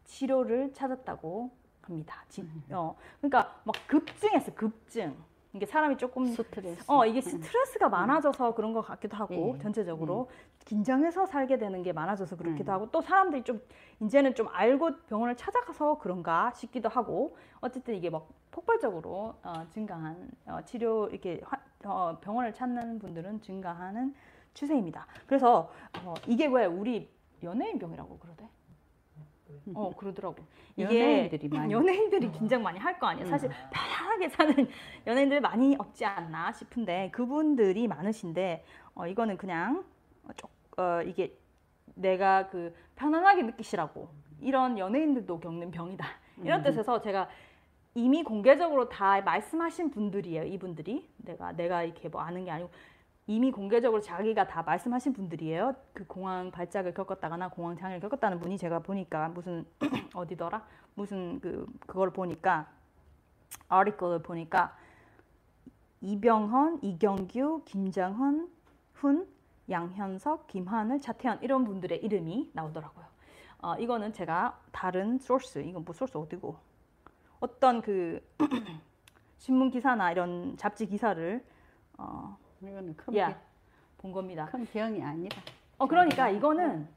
치료를 0.05 0.73
찾았다고 0.73 1.51
합니다. 1.81 2.23
지- 2.29 2.47
어 2.71 2.95
그러니까 3.19 3.59
막 3.63 3.75
급증했어 3.87 4.53
급증. 4.55 5.15
이게 5.53 5.65
사람이 5.65 5.97
조금 5.97 6.25
스트레스. 6.27 6.83
어 6.89 7.05
이게 7.05 7.19
스트레스가 7.21 7.89
많아져서 7.89 8.53
그런 8.55 8.71
것 8.73 8.81
같기도 8.81 9.17
하고 9.17 9.53
예. 9.55 9.59
전체적으로 9.61 10.29
긴장해서 10.65 11.25
살게 11.25 11.57
되는 11.57 11.83
게 11.83 11.91
많아져서 11.91 12.37
그렇기도 12.37 12.71
음. 12.71 12.73
하고 12.73 12.91
또 12.91 13.01
사람들이 13.01 13.43
좀 13.43 13.61
이제는 13.99 14.33
좀 14.35 14.47
알고 14.49 14.97
병원을 15.07 15.35
찾아가서 15.35 15.97
그런가 15.99 16.51
싶기도 16.53 16.87
하고 16.87 17.35
어쨌든 17.59 17.95
이게 17.95 18.09
막 18.09 18.27
폭발적으로 18.51 19.35
어, 19.43 19.53
증가한 19.71 20.29
어, 20.45 20.59
치료 20.65 21.07
이렇게 21.09 21.41
화- 21.43 21.59
어, 21.85 22.17
병원을 22.21 22.53
찾는 22.53 22.99
분들은 22.99 23.41
증가하는 23.41 24.13
추세입니다. 24.53 25.05
그래서 25.27 25.69
어, 26.05 26.13
이게 26.27 26.47
왜 26.47 26.65
우리 26.65 27.09
연예인 27.43 27.77
병이라고 27.79 28.19
그러대? 28.19 28.47
어 29.75 29.91
그러더라고. 29.95 30.35
연예인들이 30.77 31.47
많이. 31.49 31.73
연예인들이 31.73 32.31
긴장 32.31 32.63
많이 32.63 32.79
할 32.79 32.99
거 32.99 33.07
아니에요. 33.07 33.27
사실 33.27 33.49
편하게 33.71 34.29
사는 34.29 34.53
연예인들 35.07 35.41
많이 35.41 35.75
없지 35.77 36.05
않나 36.05 36.51
싶은데 36.51 37.09
그분들이 37.11 37.87
많으신데 37.87 38.63
어, 38.95 39.07
이거는 39.07 39.37
그냥 39.37 39.83
쪽 40.35 40.51
어, 40.77 41.01
이게 41.03 41.35
내가 41.95 42.47
그 42.49 42.73
편안하게 42.95 43.43
느끼시라고 43.43 44.09
이런 44.39 44.77
연예인들도 44.77 45.39
겪는 45.39 45.71
병이다 45.71 46.05
이런 46.43 46.63
뜻에서 46.63 47.01
제가 47.01 47.27
이미 47.93 48.23
공개적으로 48.23 48.87
다 48.89 49.19
말씀하신 49.21 49.91
분들이에요 49.91 50.43
이분들이 50.45 51.09
내가 51.17 51.51
내가 51.51 51.83
이렇게 51.83 52.07
뭐 52.09 52.21
아는 52.21 52.45
게 52.45 52.51
아니고 52.51 52.69
이미 53.27 53.51
공개적으로 53.51 54.01
자기가 54.01 54.47
다 54.47 54.63
말씀하신 54.63 55.13
분들이에요 55.13 55.75
그 55.93 56.05
공황 56.05 56.51
발작을 56.51 56.93
겪었다거나 56.93 57.49
공황 57.49 57.75
장애를 57.75 58.01
겪었다는 58.01 58.39
분이 58.39 58.57
제가 58.57 58.79
보니까 58.79 59.29
무슨 59.29 59.65
어디더라 60.13 60.65
무슨 60.95 61.39
그 61.39 61.65
그걸 61.85 62.11
보니까 62.11 62.67
아티클을 63.67 64.23
보니까 64.23 64.75
이병헌, 66.01 66.79
이경규, 66.81 67.63
김장헌, 67.65 68.49
훈, 68.93 69.27
양현석, 69.69 70.47
김하늘, 70.47 70.99
차태현 70.99 71.39
이런 71.43 71.63
분들의 71.63 72.03
이름이 72.03 72.49
나오더라고요. 72.53 73.05
어, 73.59 73.75
이거는 73.75 74.11
제가 74.11 74.59
다른 74.71 75.19
소스, 75.19 75.59
이건 75.59 75.85
뭐 75.85 75.93
소스 75.93 76.17
어디고? 76.17 76.49
어, 76.49 76.59
어떤 77.39 77.81
그 77.81 78.19
신문 79.37 79.69
기사나 79.69 80.11
이런 80.11 80.57
잡지 80.57 80.87
기사를 80.87 81.45
어, 81.97 82.37
이거는 82.61 82.95
큰, 82.95 83.13
예, 83.15 83.35
본 83.97 84.11
겁니다. 84.11 84.45
병, 84.45 84.65
큰 84.65 84.71
병이 84.71 85.03
아니라. 85.03 85.37
어 85.77 85.87
그러니까 85.87 86.29
이거는 86.29 86.87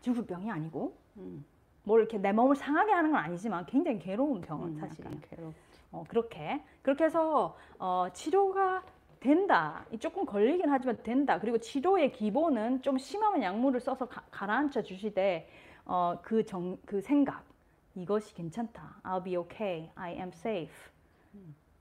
죽을 0.00 0.24
병이 0.24 0.50
아니고 0.50 0.96
음, 1.18 1.44
뭘 1.84 2.00
이렇게 2.00 2.18
내 2.18 2.32
몸을 2.32 2.56
상하게 2.56 2.92
하는 2.92 3.10
건 3.10 3.20
아니지만 3.20 3.66
굉장히 3.66 3.98
괴로운 3.98 4.40
병은 4.40 4.68
음, 4.68 4.80
사실이에요. 4.80 5.20
괴롭. 5.30 5.54
어, 5.92 6.04
그렇게 6.08 6.62
그렇게 6.82 7.04
해서 7.04 7.56
어, 7.78 8.06
치료가 8.12 8.82
된다. 9.18 9.84
이 9.90 9.98
조금 9.98 10.24
걸리긴 10.24 10.70
하지만 10.70 11.02
된다. 11.02 11.38
그리고 11.38 11.58
치료의 11.58 12.12
기본은 12.12 12.80
좀 12.80 12.96
심하면 12.96 13.42
약물을 13.42 13.80
써서 13.80 14.08
가, 14.08 14.22
가라앉혀 14.30 14.82
주시되 14.82 15.48
어, 15.84 16.18
그, 16.22 16.44
정, 16.46 16.78
그 16.86 17.00
생각 17.02 17.44
이것이 17.94 18.34
괜찮다. 18.34 19.00
I'll 19.02 19.22
be 19.22 19.36
okay. 19.36 19.90
I 19.94 20.12
am 20.14 20.28
safe. 20.28 20.90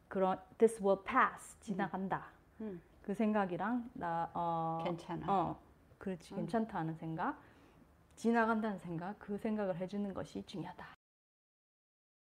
그런 0.10 0.38
this 0.58 0.82
will 0.84 1.00
pass 1.06 1.58
지나간다. 1.62 2.26
음. 2.62 2.82
그 3.02 3.14
생각이랑 3.14 3.90
나 3.94 4.30
어, 4.34 4.82
괜찮아. 4.84 5.26
어, 5.28 5.60
그렇지 5.98 6.34
괜찮다 6.36 6.80
하는 6.80 6.94
생각, 6.96 7.42
지나간다는 8.16 8.78
생각, 8.78 9.18
그 9.20 9.38
생각을 9.38 9.78
해주는 9.78 10.14
것이 10.14 10.44
중요하다. 10.46 10.99